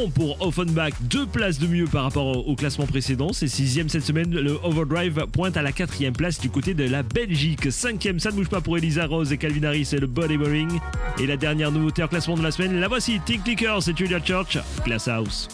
[0.10, 3.34] pour Offenbach, deux places de mieux par rapport au, classement précédent.
[3.34, 4.32] C'est sixième cette semaine.
[4.32, 7.72] Le Overdrive pointe à la quatrième place du côté de la Belgique.
[7.72, 10.80] Cinquième, ça ne bouge pas pour Elisa Rose et Calvin Harris et le Bodyboring.
[11.20, 14.20] Et la dernière nouveauté en classement de la semaine, la voici, Tick Tickers, c'est Julia
[14.24, 15.48] Church, Class House.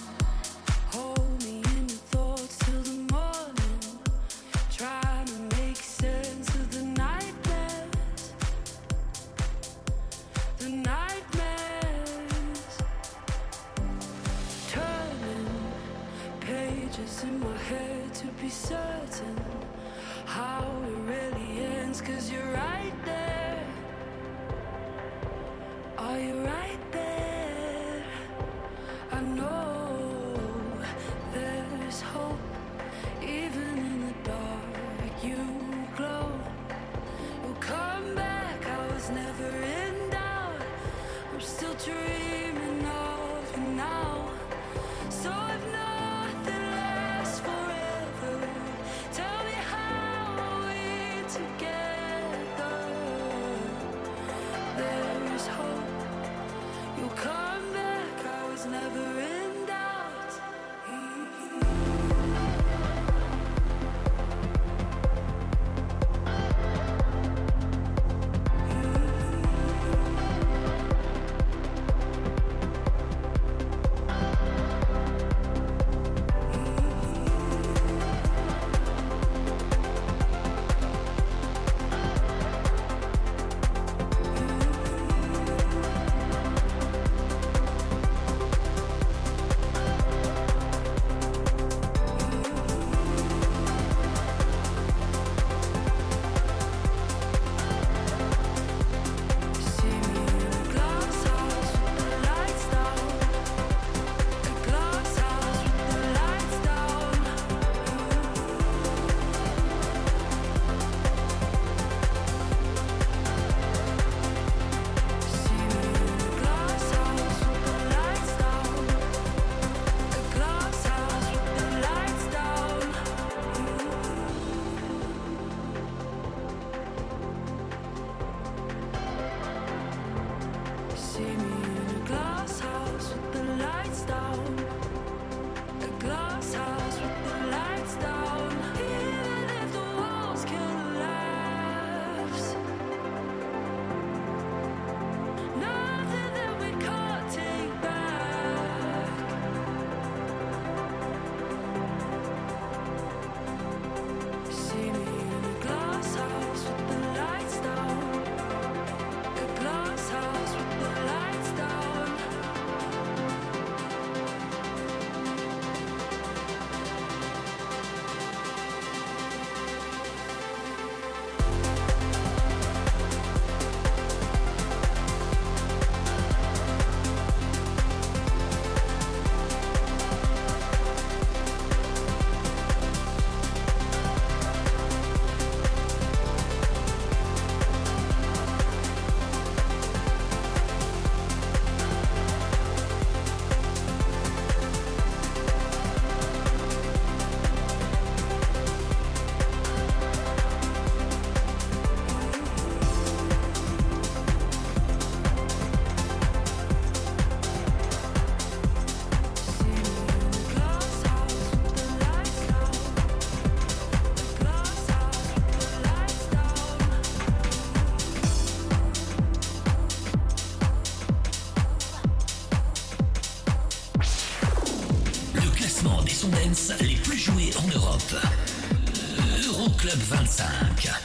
[229.93, 231.02] Euroclub 25.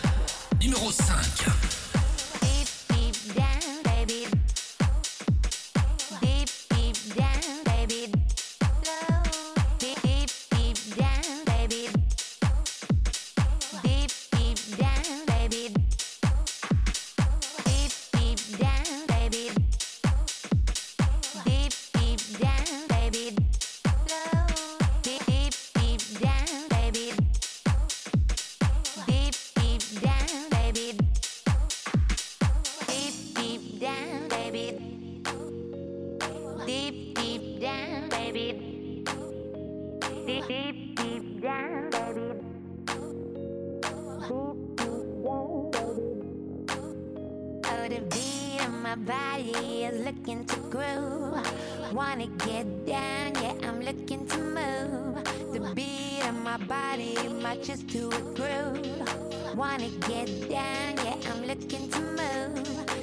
[47.88, 51.92] Oh, the beat of my body is looking to groove.
[51.92, 55.24] Wanna get down, yeah, I'm looking to move.
[55.52, 59.56] The beat of my body matches to a groove.
[59.56, 62.97] Wanna get down, yeah, I'm looking to move.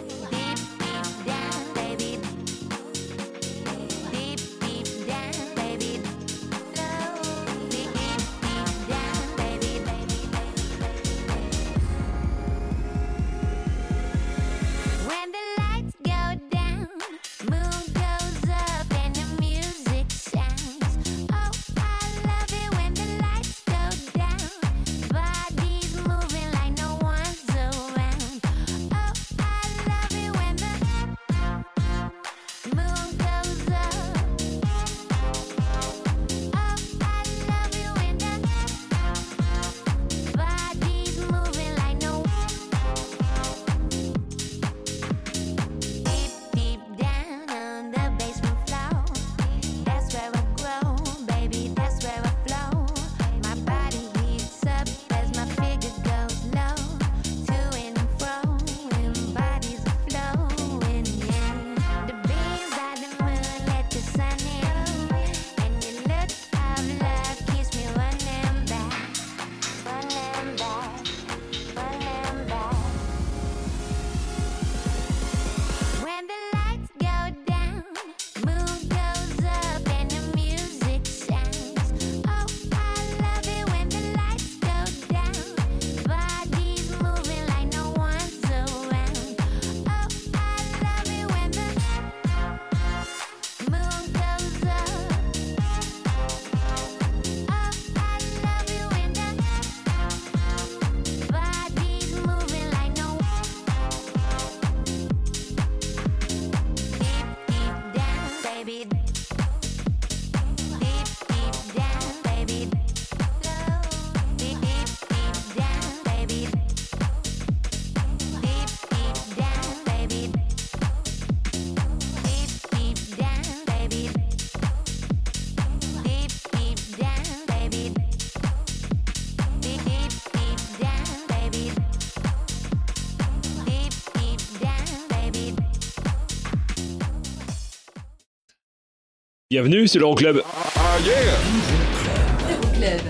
[139.55, 140.41] Bienvenue, c'est l'Euroclub.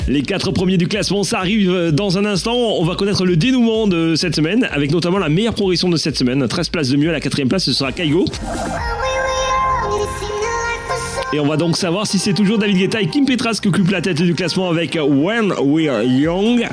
[0.08, 2.54] Les quatre premiers du classement, ça arrive dans un instant.
[2.54, 6.16] On va connaître le dénouement de cette semaine, avec notamment la meilleure progression de cette
[6.16, 6.48] semaine.
[6.48, 8.26] 13 places de mieux à la quatrième place, ce sera Kaigo.
[11.34, 13.90] Et on va donc savoir si c'est toujours David Guetta et Kim Petras qui occupent
[13.90, 16.68] la tête du classement avec When We're Young.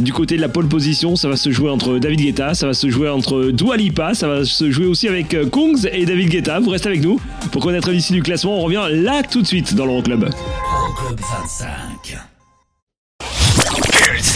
[0.00, 2.74] Du côté de la pole position, ça va se jouer entre David Guetta, ça va
[2.74, 6.28] se jouer entre Dua Lipa, ça va se jouer aussi avec euh, Kungs et David
[6.30, 6.58] Guetta.
[6.58, 7.20] Vous restez avec nous
[7.52, 8.56] pour connaître l'issue du classement.
[8.58, 10.24] On revient là tout de suite dans l'Euroclub.
[10.24, 12.18] Euroclub 25.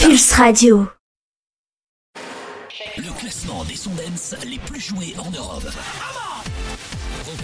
[0.01, 0.87] Pulse Radio.
[2.97, 5.63] Le classement des sons dance les plus joués en Europe.
[7.25, 7.37] Euro-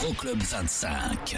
[0.00, 1.36] Euro- Euroclub 25.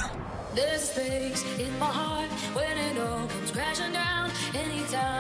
[0.55, 4.31] There's space in my heart when it all comes crashing down.
[4.55, 5.18] Anytime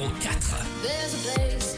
[0.00, 1.69] Numéro 4.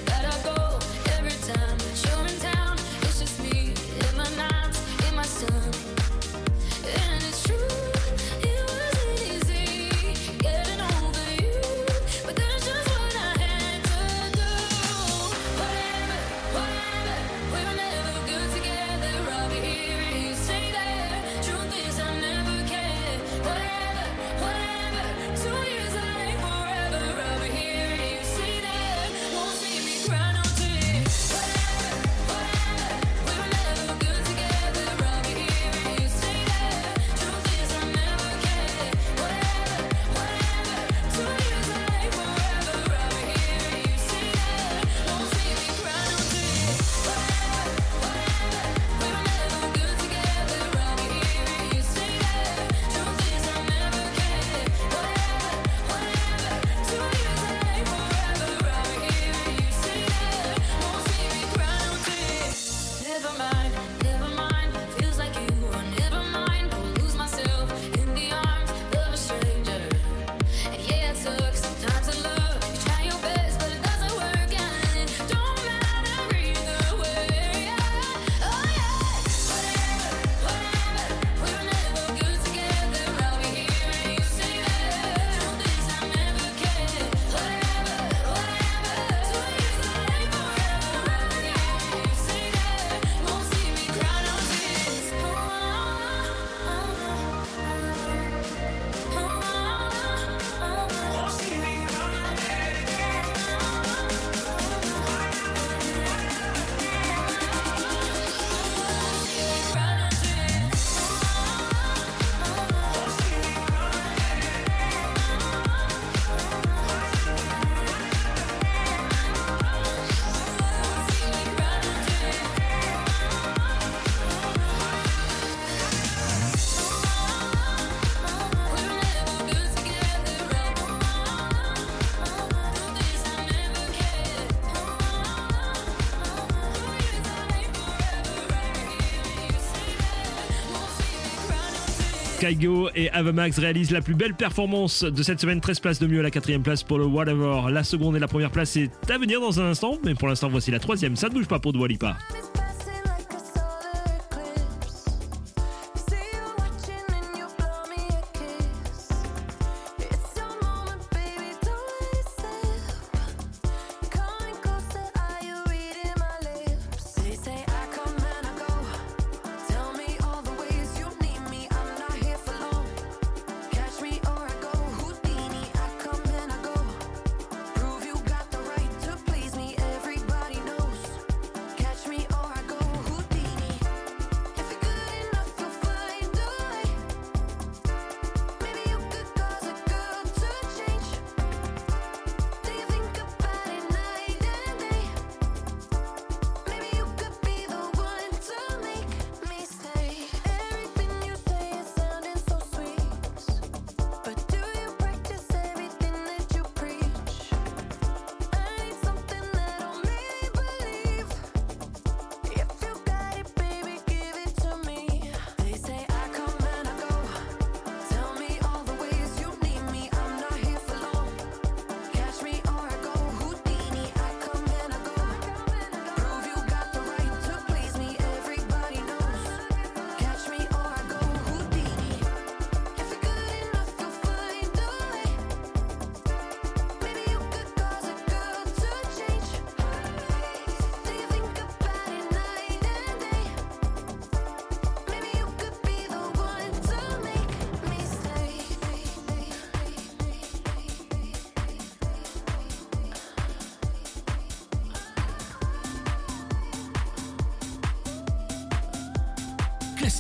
[142.43, 145.61] Skygo et Avamax réalisent la plus belle performance de cette semaine.
[145.61, 147.71] 13 places de mieux, à la quatrième place pour le Whatever.
[147.71, 150.49] La seconde et la première place est à venir dans un instant, mais pour l'instant,
[150.49, 151.15] voici la troisième.
[151.15, 152.17] Ça ne bouge pas pour Dwalipa.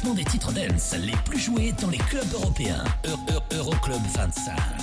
[0.03, 2.85] classement des titres dance les plus joués dans les clubs européens.
[3.53, 4.82] Euroclub -Euro 25.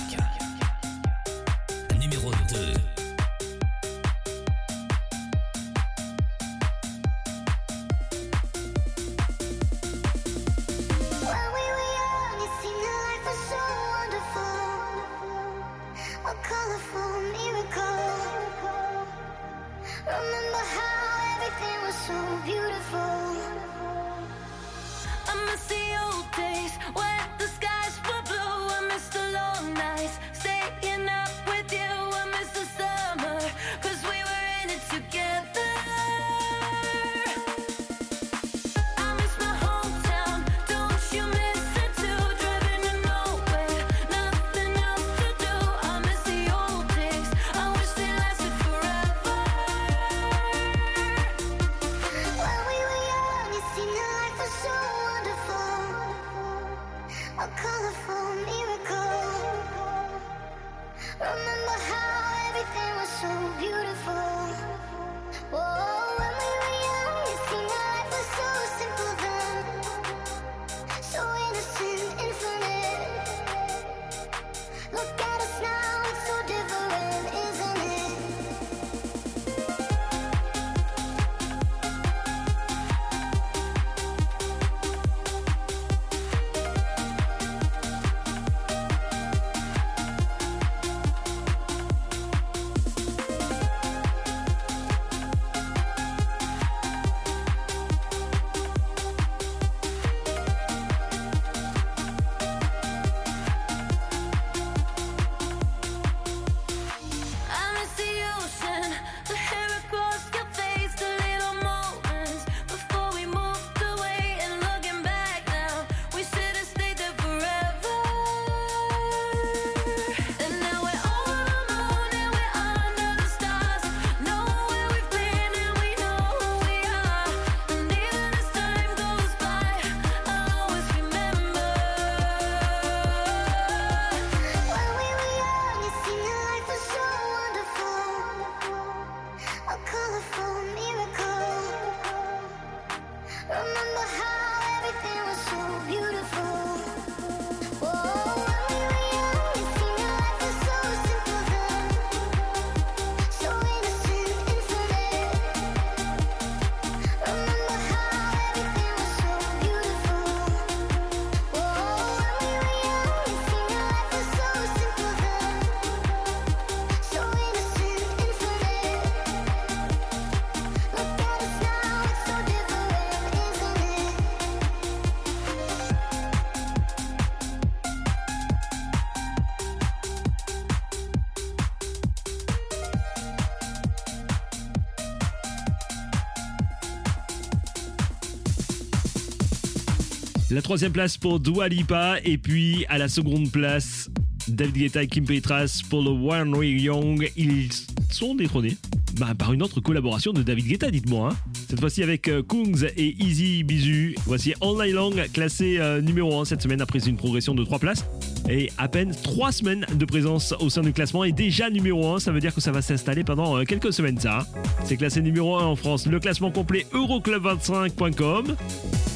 [190.70, 192.18] Troisième place pour Dua Lipa.
[192.24, 194.08] Et puis à la seconde place,
[194.46, 197.28] David Guetta et Kim Petras pour le One Way Young.
[197.36, 197.70] Ils
[198.08, 198.76] sont détrônés
[199.18, 201.30] bah, par une autre collaboration de David Guetta, dites-moi.
[201.32, 201.49] hein.
[201.70, 204.16] Cette fois-ci avec euh, Kungs et Easy Bizu.
[204.26, 207.78] Voici All Night Long, classé euh, numéro 1 cette semaine après une progression de 3
[207.78, 208.04] places.
[208.48, 212.18] Et à peine 3 semaines de présence au sein du classement et déjà numéro 1.
[212.18, 214.48] Ça veut dire que ça va s'installer pendant euh, quelques semaines, ça.
[214.82, 216.08] C'est classé numéro 1 en France.
[216.08, 218.56] Le classement complet euroclub25.com.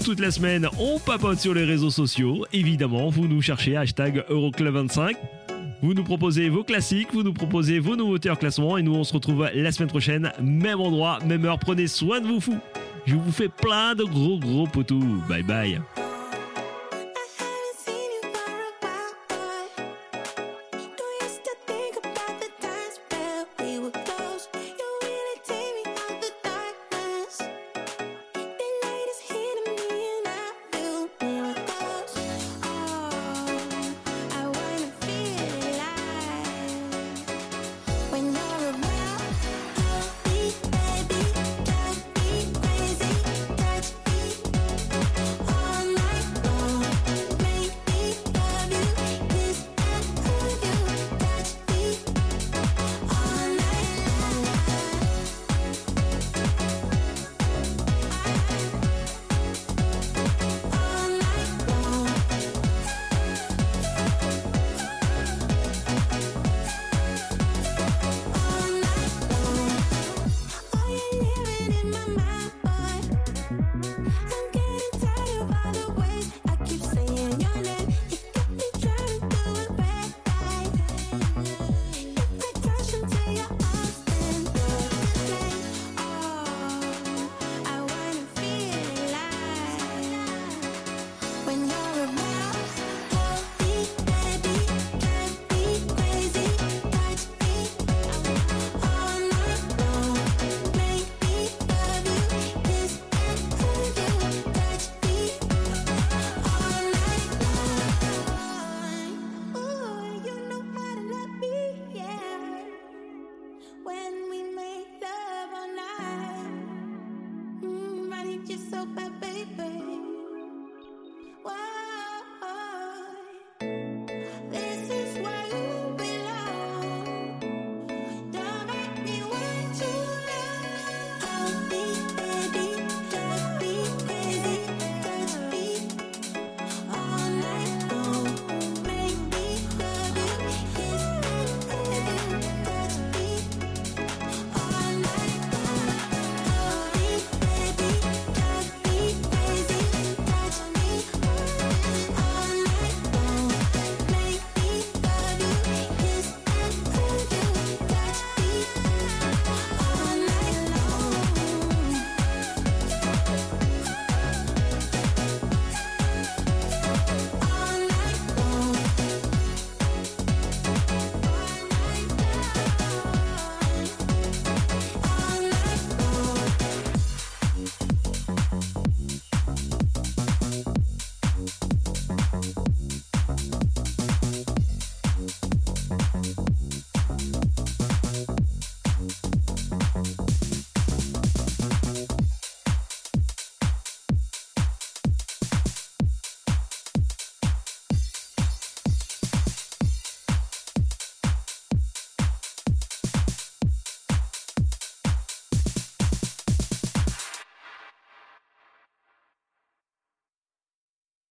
[0.05, 2.47] Toute la semaine, on papote sur les réseaux sociaux.
[2.53, 5.15] Évidemment, vous nous cherchez hashtag Euroclub25.
[5.85, 9.05] Vous nous proposez vos classiques, vous nous proposez vos nouveautés en classement et nous on
[9.05, 11.59] se retrouve la semaine prochaine, même endroit, même heure.
[11.59, 12.59] Prenez soin de vous fous.
[13.05, 15.21] Je vous fais plein de gros gros potous.
[15.29, 15.81] Bye bye.